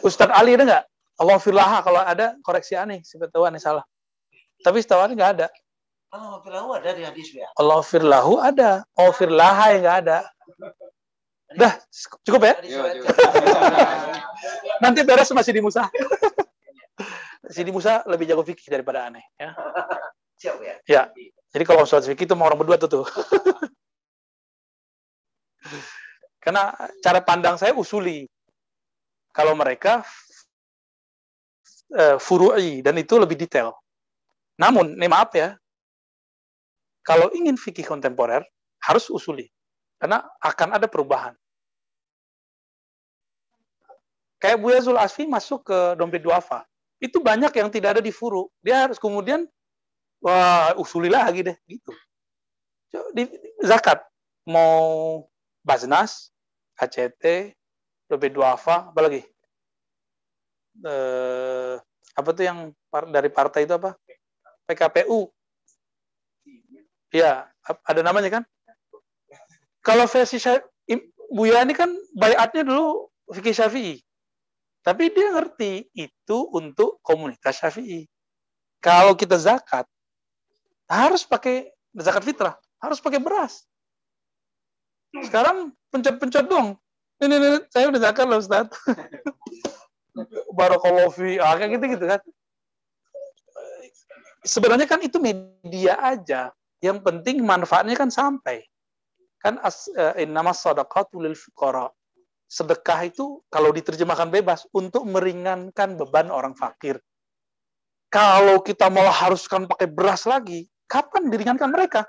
Ustadz 0.03 0.35
Ali 0.35 0.59
ada 0.59 0.63
nggak? 0.67 0.83
Allah 1.17 1.37
firlah 1.41 1.81
kalau 1.81 2.01
ada 2.03 2.35
koreksi 2.43 2.75
aneh. 2.75 3.01
Siapa 3.01 3.31
tahu 3.31 3.47
aneh 3.47 3.61
salah. 3.61 3.87
Tapi 4.61 4.83
setahu 4.83 5.01
aneh 5.07 5.15
nggak 5.17 5.31
ada. 5.39 5.47
Kalau 6.07 6.39
alfilahu 6.39 6.71
ada 6.71 6.95
di 6.95 7.03
hadis 7.03 7.35
ya. 7.35 7.47
Allah 7.59 7.83
firlahu 7.83 8.39
ada. 8.39 8.87
Allah 8.95 9.15
firlaha 9.15 9.75
yang 9.75 9.81
nggak 9.83 9.97
ada. 10.07 10.17
Dah, 11.57 11.73
cukup 12.23 12.41
ya? 12.47 12.55
Iya. 12.63 12.81
Nanti 14.83 15.03
beres 15.03 15.31
masih 15.35 15.51
di 15.51 15.61
Musa. 15.63 15.87
Sidi 17.47 17.71
Musa 17.71 18.03
lebih 18.07 18.27
jago 18.27 18.43
fikih 18.43 18.71
daripada 18.71 19.07
aneh. 19.07 19.23
Ya. 19.35 19.51
Siap 20.39 20.55
ya. 20.63 20.75
Ya. 20.87 21.01
Jadi 21.51 21.63
kalau 21.63 21.83
sholat 21.83 22.07
fikih 22.07 22.27
itu 22.27 22.35
mau 22.35 22.47
orang 22.47 22.59
berdua 22.59 22.79
tuh. 22.79 23.01
tuh. 23.01 23.05
Karena 26.39 26.71
cara 27.03 27.19
pandang 27.19 27.59
saya 27.59 27.75
usuli. 27.75 28.27
Kalau 29.35 29.53
mereka 29.53 30.01
eh, 31.93 32.17
furu'i 32.17 32.81
dan 32.81 32.97
itu 32.97 33.19
lebih 33.19 33.37
detail. 33.37 33.75
Namun, 34.57 34.97
nih 34.97 35.11
maaf 35.11 35.29
ya, 35.37 35.53
kalau 37.05 37.29
ingin 37.31 37.55
fikih 37.55 37.85
kontemporer 37.85 38.41
harus 38.81 39.07
usuli. 39.07 39.45
Karena 39.97 40.25
akan 40.41 40.77
ada 40.77 40.85
perubahan. 40.89 41.33
Kayak 44.37 44.61
Buya 44.61 44.79
Zul 44.85 45.01
Asfi 45.01 45.25
masuk 45.25 45.65
ke 45.65 45.77
dompet 45.97 46.21
duafa. 46.21 46.61
Itu 47.01 47.21
banyak 47.21 47.49
yang 47.57 47.69
tidak 47.73 47.97
ada 47.97 48.01
di 48.01 48.13
furu. 48.13 48.49
Dia 48.61 48.85
harus 48.85 49.01
kemudian 49.01 49.45
wah 50.21 50.73
usuli 50.77 51.09
lagi 51.09 51.41
deh 51.45 51.57
gitu. 51.65 51.91
Di- 53.13 53.33
zakat 53.65 54.01
mau 54.45 55.25
Baznas, 55.67 56.31
ACT, 56.79 57.51
dompet 58.07 58.31
duafa, 58.31 58.87
apa 58.87 58.99
lagi? 59.03 59.19
Eh, 60.87 61.75
apa 62.15 62.29
tuh 62.31 62.43
yang 62.47 62.71
dari 63.11 63.27
partai 63.27 63.67
itu 63.67 63.75
apa? 63.75 63.99
PKPU. 64.63 65.27
Ya, 67.11 67.51
ada 67.83 67.99
namanya 67.99 68.39
kan? 68.39 68.43
Kalau 69.83 70.07
versi 70.07 70.39
Buya 71.27 71.59
ini 71.67 71.75
kan 71.75 71.91
bayatnya 72.15 72.63
dulu 72.63 73.11
fikih 73.35 73.51
Syafi'i. 73.51 73.95
Tapi 74.79 75.11
dia 75.11 75.35
ngerti 75.35 75.91
itu 75.91 76.37
untuk 76.55 77.03
komunitas 77.03 77.59
Syafi'i. 77.59 78.07
Kalau 78.79 79.11
kita 79.19 79.35
zakat, 79.35 79.83
harus 80.87 81.27
pakai 81.27 81.67
zakat 81.91 82.23
fitrah, 82.23 82.55
harus 82.79 83.03
pakai 83.03 83.19
beras. 83.19 83.67
Sekarang 85.25 85.73
pencet-pencet 85.89 86.45
dong. 86.45 86.77
Ini, 87.17 87.33
ini, 87.33 87.47
ini, 87.57 87.59
saya 87.73 87.89
udah 87.89 88.01
zakat 88.01 88.25
loh 88.29 88.37
Ustaz. 88.37 88.69
Barakallahu 90.57 91.13
fi, 91.13 91.41
ah, 91.41 91.57
kayak 91.57 91.77
gitu-gitu 91.77 92.05
kan. 92.05 92.21
Sebenarnya 94.45 94.85
kan 94.85 95.01
itu 95.01 95.17
media 95.17 95.97
aja. 95.97 96.53
Yang 96.77 97.01
penting 97.01 97.41
manfaatnya 97.41 97.97
kan 97.97 98.13
sampai. 98.13 98.61
Kan 99.41 99.57
as, 99.65 99.89
eh, 99.93 100.25
innama 100.25 100.53
sadaqatu 100.53 101.21
lil 101.21 101.33
fuqara 101.33 101.89
sedekah 102.47 103.11
itu 103.11 103.43
kalau 103.51 103.75
diterjemahkan 103.75 104.31
bebas 104.31 104.63
untuk 104.71 105.03
meringankan 105.03 105.99
beban 105.99 106.31
orang 106.31 106.55
fakir. 106.55 106.97
Kalau 108.07 108.63
kita 108.63 108.87
malah 108.87 109.11
haruskan 109.11 109.67
pakai 109.67 109.91
beras 109.91 110.23
lagi, 110.23 110.63
kapan 110.87 111.27
diringankan 111.27 111.67
mereka? 111.67 112.07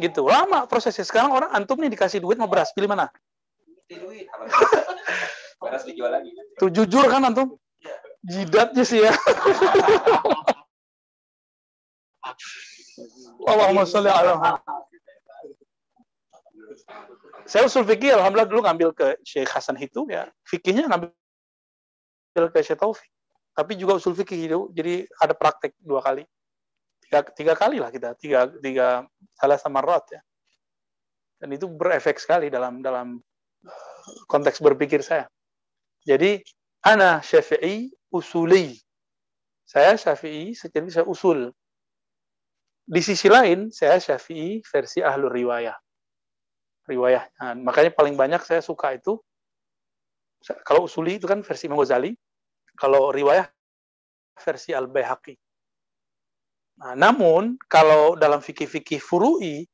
Gitu. 0.00 0.24
Lama 0.24 0.64
prosesnya. 0.64 1.04
Sekarang 1.04 1.36
orang 1.36 1.52
antum 1.52 1.76
nih 1.76 1.92
dikasih 1.92 2.24
duit 2.24 2.40
mau 2.40 2.48
beras, 2.48 2.72
pilih 2.72 2.88
mana? 2.88 3.12
Duit. 3.86 4.24
Beras 5.60 5.84
dijual 5.84 6.08
lagi. 6.08 6.32
Tuh 6.56 6.72
jujur 6.72 7.04
kan 7.04 7.20
antum? 7.20 7.60
Jidatnya 8.24 8.80
sih 8.80 9.04
ya. 9.04 9.12
Allahumma 13.50 13.84
sholli 13.84 14.08
ala. 14.08 14.60
Saya 17.48 17.66
usul 17.66 17.84
fikih, 17.84 18.14
alhamdulillah 18.14 18.48
dulu 18.48 18.60
ngambil 18.64 18.88
ke 18.94 19.06
Syekh 19.26 19.50
Hasan 19.52 19.76
Hitu 19.76 20.06
ya. 20.08 20.28
Fikihnya 20.46 20.88
ngambil 20.88 21.12
ke 22.52 22.60
Syekh 22.62 22.78
Taufik. 22.78 23.10
Tapi 23.56 23.74
juga 23.76 23.98
usul 23.98 24.14
fikih 24.14 24.38
itu, 24.46 24.60
jadi 24.72 25.04
ada 25.18 25.34
praktek 25.34 25.74
dua 25.82 26.00
kali. 26.00 26.24
Tiga, 27.10 27.26
tiga 27.34 27.54
kali 27.58 27.82
lah 27.82 27.90
kita, 27.90 28.14
tiga, 28.14 28.46
tiga 28.62 29.02
salah 29.34 29.58
sama 29.58 29.82
rot 29.82 30.06
ya. 30.14 30.22
Dan 31.42 31.50
itu 31.58 31.66
berefek 31.66 32.22
sekali 32.22 32.46
dalam 32.46 32.86
dalam 32.86 33.18
eh, 33.66 34.14
konteks 34.30 34.62
berpikir 34.62 35.02
saya. 35.02 35.26
Jadi, 36.06 36.38
ana 36.86 37.18
syafi'i 37.18 37.90
usuli. 38.14 38.78
Saya 39.66 39.98
syafi'i, 39.98 40.54
jadi 40.54 40.86
saya 40.86 41.06
usul. 41.10 41.50
Di 42.86 43.02
sisi 43.02 43.26
lain, 43.26 43.74
saya 43.74 43.98
syafi'i 43.98 44.62
versi 44.62 45.02
ahlul 45.02 45.34
riwayah 45.34 45.74
riwayah. 46.90 47.22
Nah, 47.38 47.54
makanya 47.54 47.94
paling 47.94 48.18
banyak 48.18 48.42
saya 48.42 48.58
suka 48.58 48.98
itu 48.98 49.14
kalau 50.66 50.90
usuli 50.90 51.22
itu 51.22 51.30
kan 51.30 51.46
versi 51.46 51.70
Imam 51.70 51.78
Ghazali, 51.78 52.16
kalau 52.74 53.14
riwayah 53.14 53.46
versi 54.40 54.74
Al 54.74 54.90
Baihaqi. 54.90 55.38
Nah, 56.80 56.94
namun 56.96 57.60
kalau 57.68 58.16
dalam 58.16 58.40
fikih-fikih 58.40 58.98
furu'i 58.98 59.68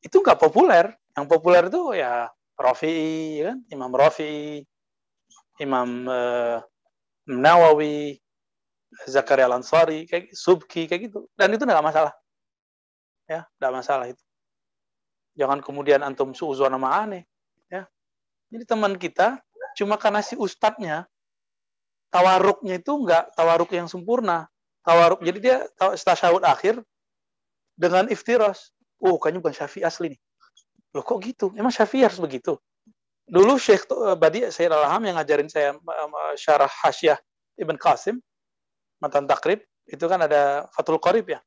itu 0.00 0.16
nggak 0.16 0.40
populer. 0.40 0.88
Yang 1.16 1.26
populer 1.28 1.62
itu 1.68 1.82
ya 1.96 2.32
Rafi'i, 2.56 3.44
kan? 3.44 3.58
Imam 3.68 3.92
Rafi'i, 3.92 4.64
Imam 5.60 6.08
eh, 6.08 6.58
Nawawi, 7.28 8.16
Zakaria 9.04 9.46
Al 9.46 9.60
Ansari, 9.60 10.08
kayak 10.08 10.32
Subki 10.32 10.88
kayak 10.88 11.12
gitu. 11.12 11.28
Dan 11.36 11.52
itu 11.52 11.62
nggak 11.68 11.84
masalah. 11.84 12.12
Ya, 13.28 13.46
nggak 13.60 13.74
masalah 13.76 14.06
itu 14.10 14.24
jangan 15.40 15.64
kemudian 15.64 16.02
antum 16.02 16.34
suuzon 16.34 16.68
sama 16.74 17.00
aneh 17.00 17.24
ya 17.70 17.86
jadi 18.50 18.64
teman 18.66 18.98
kita 18.98 19.38
cuma 19.78 19.96
karena 19.96 20.20
si 20.20 20.34
ustadznya 20.34 21.06
tawaruknya 22.10 22.82
itu 22.82 22.92
enggak 22.92 23.30
tawaruk 23.38 23.70
yang 23.70 23.86
sempurna 23.86 24.50
tawaruk 24.86 25.20
jadi 25.24 25.38
dia 25.38 25.56
tasyahud 25.78 26.44
akhir 26.44 26.80
dengan 27.76 28.08
iftiros 28.08 28.72
oh 29.00 29.16
kayaknya 29.16 29.40
bukan 29.44 29.54
syafi'i 29.56 29.84
asli 29.84 30.16
nih 30.16 30.20
loh 30.96 31.04
kok 31.06 31.18
gitu 31.22 31.52
emang 31.56 31.72
syafi'i 31.72 32.04
harus 32.04 32.18
begitu 32.18 32.58
dulu 33.30 33.56
Syekh 33.62 33.86
Badi 34.18 34.42
Sayyid 34.50 34.74
Al-Ham 34.74 35.06
yang 35.06 35.14
ngajarin 35.20 35.46
saya 35.46 35.78
syarah 36.34 36.66
Hasyah 36.66 37.18
Ibn 37.60 37.78
Qasim 37.78 38.18
matan 38.98 39.30
takrib 39.30 39.62
itu 39.86 40.04
kan 40.10 40.18
ada 40.24 40.66
Fathul 40.74 40.98
Qarib 40.98 41.30
ya 41.30 41.38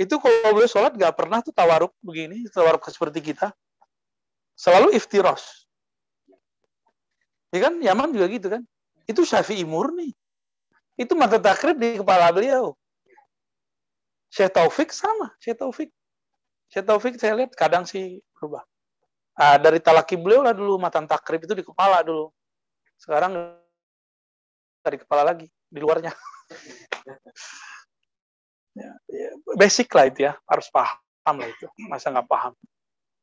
itu 0.00 0.16
kalau 0.16 0.56
boleh 0.56 0.68
sholat 0.68 0.96
nggak 0.96 1.14
pernah 1.16 1.44
tuh 1.44 1.52
tawaruk 1.52 1.92
begini, 2.00 2.48
tawaruk 2.48 2.80
seperti 2.88 3.20
kita. 3.20 3.52
Selalu 4.56 4.96
iftiros. 4.96 5.68
Ya 7.52 7.68
kan, 7.68 7.76
Yaman 7.76 8.16
juga 8.16 8.26
gitu 8.32 8.48
kan. 8.48 8.62
Itu 9.04 9.28
syafi'i 9.28 9.68
murni. 9.68 10.16
Itu 10.96 11.16
mata 11.16 11.40
takrib 11.40 11.80
di 11.80 12.00
kepala 12.00 12.32
beliau. 12.32 12.76
Syekh 14.32 14.52
Taufik 14.52 14.92
sama, 14.92 15.32
Syekh 15.40 15.60
Taufik. 15.60 15.90
Syekh 16.72 16.84
Taufik 16.88 17.14
saya 17.20 17.36
lihat 17.36 17.52
kadang 17.52 17.84
sih 17.84 18.20
berubah. 18.36 18.64
Ah, 19.36 19.56
dari 19.56 19.80
talaki 19.80 20.16
beliau 20.16 20.44
lah 20.44 20.52
dulu 20.52 20.76
matan 20.76 21.08
takrib 21.08 21.44
itu 21.44 21.52
di 21.52 21.64
kepala 21.64 22.04
dulu. 22.04 22.28
Sekarang 23.00 23.32
dari 24.84 24.96
kepala 25.00 25.24
lagi, 25.24 25.48
di 25.48 25.80
luarnya. 25.80 26.12
ya, 28.80 28.90
ya, 29.08 29.30
basic 29.56 29.88
lah 29.92 30.04
itu 30.08 30.28
ya, 30.28 30.32
harus 30.48 30.68
paham 30.68 31.36
lah 31.40 31.48
itu. 31.48 31.66
Masa 31.88 32.12
nggak 32.12 32.28
paham. 32.28 32.52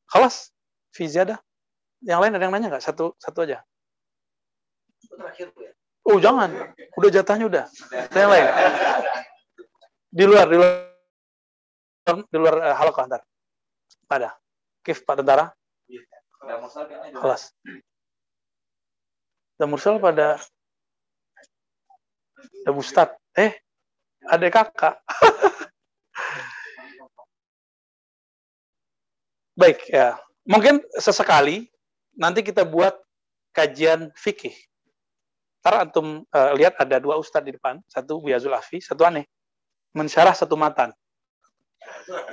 Kelas, 0.10 0.50
Fiziada. 0.94 1.38
Yang 2.02 2.20
lain 2.26 2.34
ada 2.38 2.44
yang 2.48 2.54
nanya 2.54 2.68
nggak? 2.74 2.86
Satu 2.86 3.14
satu 3.22 3.46
aja. 3.46 3.62
Terakhir 5.10 5.54
Bu 5.54 5.68
ya. 5.68 5.74
Oh 6.10 6.18
jangan, 6.18 6.50
udah 6.98 7.10
jatahnya 7.14 7.46
udah. 7.46 7.66
Yang 8.10 8.30
lain. 8.34 8.48
Di 10.10 10.26
luar, 10.26 10.50
di 10.50 10.58
luar, 10.58 10.74
di 12.26 12.38
luar 12.42 12.56
uh, 12.58 12.74
halaqah 12.74 13.06
ntar. 13.06 13.22
Ada. 14.10 14.34
Kif 14.82 15.06
kayaknya 15.06 15.54
juga. 17.14 17.22
kelas. 17.22 17.54
Dan 19.62 19.70
Mursal 19.70 20.02
pada 20.02 20.42
ada 22.66 22.72
Ustad. 22.74 23.14
Eh, 23.38 23.54
ada 24.26 24.48
kakak. 24.50 24.98
Baik, 29.60 29.84
ya. 29.92 30.18
Mungkin 30.48 30.80
sesekali 30.98 31.68
nanti 32.16 32.42
kita 32.42 32.64
buat 32.66 32.96
kajian 33.52 34.10
fikih. 34.16 34.56
Ntar 35.60 35.74
antum 35.88 36.24
eh, 36.24 36.52
lihat 36.56 36.80
ada 36.80 36.98
dua 37.04 37.20
ustadz 37.20 37.46
di 37.48 37.56
depan, 37.56 37.84
satu 37.88 38.24
Buya 38.24 38.40
Zulafi, 38.40 38.80
satu 38.80 39.04
aneh. 39.04 39.28
Mensyarah 39.92 40.32
satu 40.32 40.56
matan. 40.56 40.94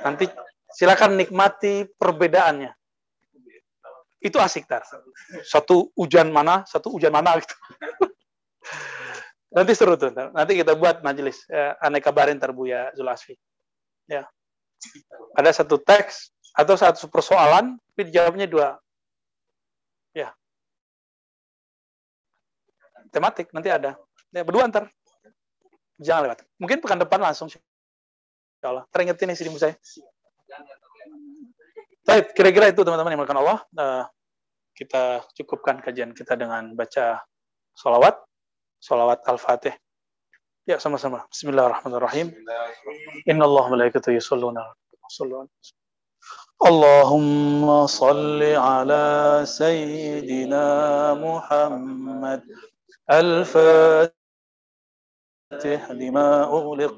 Nanti 0.04 0.28
silakan 0.70 1.18
nikmati 1.18 1.88
perbedaannya. 1.96 2.70
Itu 4.22 4.38
asik 4.38 4.66
tar. 4.68 4.86
Satu 5.42 5.90
hujan 5.96 6.30
mana, 6.30 6.62
satu 6.66 6.92
hujan 6.92 7.10
mana 7.14 7.34
gitu. 7.40 7.56
Nanti 9.56 9.72
seru 9.72 9.96
tuh. 9.96 10.12
Nanti 10.12 10.52
kita 10.58 10.76
buat 10.76 11.00
majelis. 11.00 11.46
Eh, 11.48 11.72
aneh 11.80 12.02
kabarin 12.02 12.36
ntar 12.36 12.52
Buya 12.52 12.92
Zulaffi. 12.92 13.32
Ya. 14.04 14.28
Ada 15.32 15.64
satu 15.64 15.80
teks 15.80 16.30
atau 16.52 16.76
satu 16.76 17.08
persoalan, 17.08 17.80
tapi 17.92 18.12
dijawabnya 18.12 18.46
dua. 18.46 18.76
Ya 20.12 20.36
Tematik 23.11 23.51
nanti 23.51 23.67
ada. 23.67 23.99
Ya, 24.31 24.41
berdua 24.47 24.69
ntar. 24.71 24.87
Jangan 25.99 26.31
lewat. 26.31 26.39
Mungkin 26.57 26.77
pekan 26.79 26.99
depan 27.01 27.19
langsung. 27.19 27.51
Insya 27.51 27.59
Allah. 28.65 28.87
Teringetin 28.89 29.33
isi 29.33 29.43
ilmu 29.45 29.59
saya. 29.59 29.75
Baik, 32.07 32.33
kira-kira 32.33 32.73
itu 32.73 32.81
teman-teman 32.81 33.13
yang 33.13 33.19
melakukan 33.21 33.41
Allah. 33.43 33.59
Eh, 33.77 34.03
kita 34.73 35.21
cukupkan 35.37 35.83
kajian 35.83 36.15
kita 36.15 36.33
dengan 36.33 36.73
baca 36.73 37.21
sholawat, 37.77 38.17
sholawat 38.81 39.21
al-fatih. 39.29 39.75
Ya, 40.65 40.81
sama-sama. 40.81 41.27
Bismillahirrahmanirrahim. 41.29 42.33
Inna 43.29 43.43
Allah 43.45 43.65
malaikatu 43.69 44.13
yusalluna 44.13 44.61
ala 44.61 45.47
اللهم 46.61 47.65
صل 47.89 48.37
على 48.37 49.05
سيدنا 49.45 50.67
محمد 51.17 52.41
الفاتح 53.10 54.10
لما 55.90 56.42
أغلق 56.42 56.94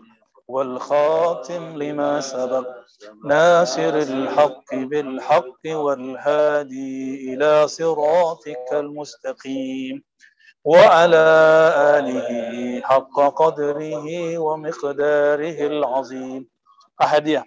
والخاتم 0.49 1.83
لما 1.83 2.21
سبق. 2.21 2.67
ناصر 3.25 3.95
الحق 3.95 4.75
بالحق 4.75 5.61
والهادي 5.67 7.35
إلى 7.35 7.69
صراطك 7.69 8.69
المستقيم. 8.73 10.03
وعلى 10.65 11.27
آله 11.99 12.29
حق 12.81 13.17
قدره 13.37 14.39
ومقداره 14.39 15.67
العظيم. 15.67 16.49
أحدية 17.03 17.45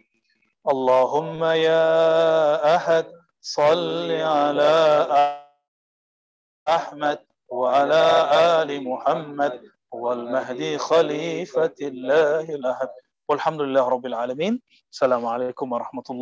اللهم 0.70 1.43
يا 1.43 1.95
أحد 2.76 3.05
صل 3.41 4.12
على 4.12 4.74
أحمد. 6.70 7.30
وعلى 7.52 8.04
آل 8.64 8.84
محمد 8.84 9.62
والمهدي 9.91 10.78
خليفة 10.78 11.76
الله 11.82 12.47
الأحد. 12.56 12.89
والحمد 13.30 13.62
لله 13.62 13.89
رب 13.89 14.06
العالمين. 14.06 14.62
السلام 14.91 15.26
عليكم 15.26 15.72
ورحمة 15.72 16.04
الله. 16.10 16.20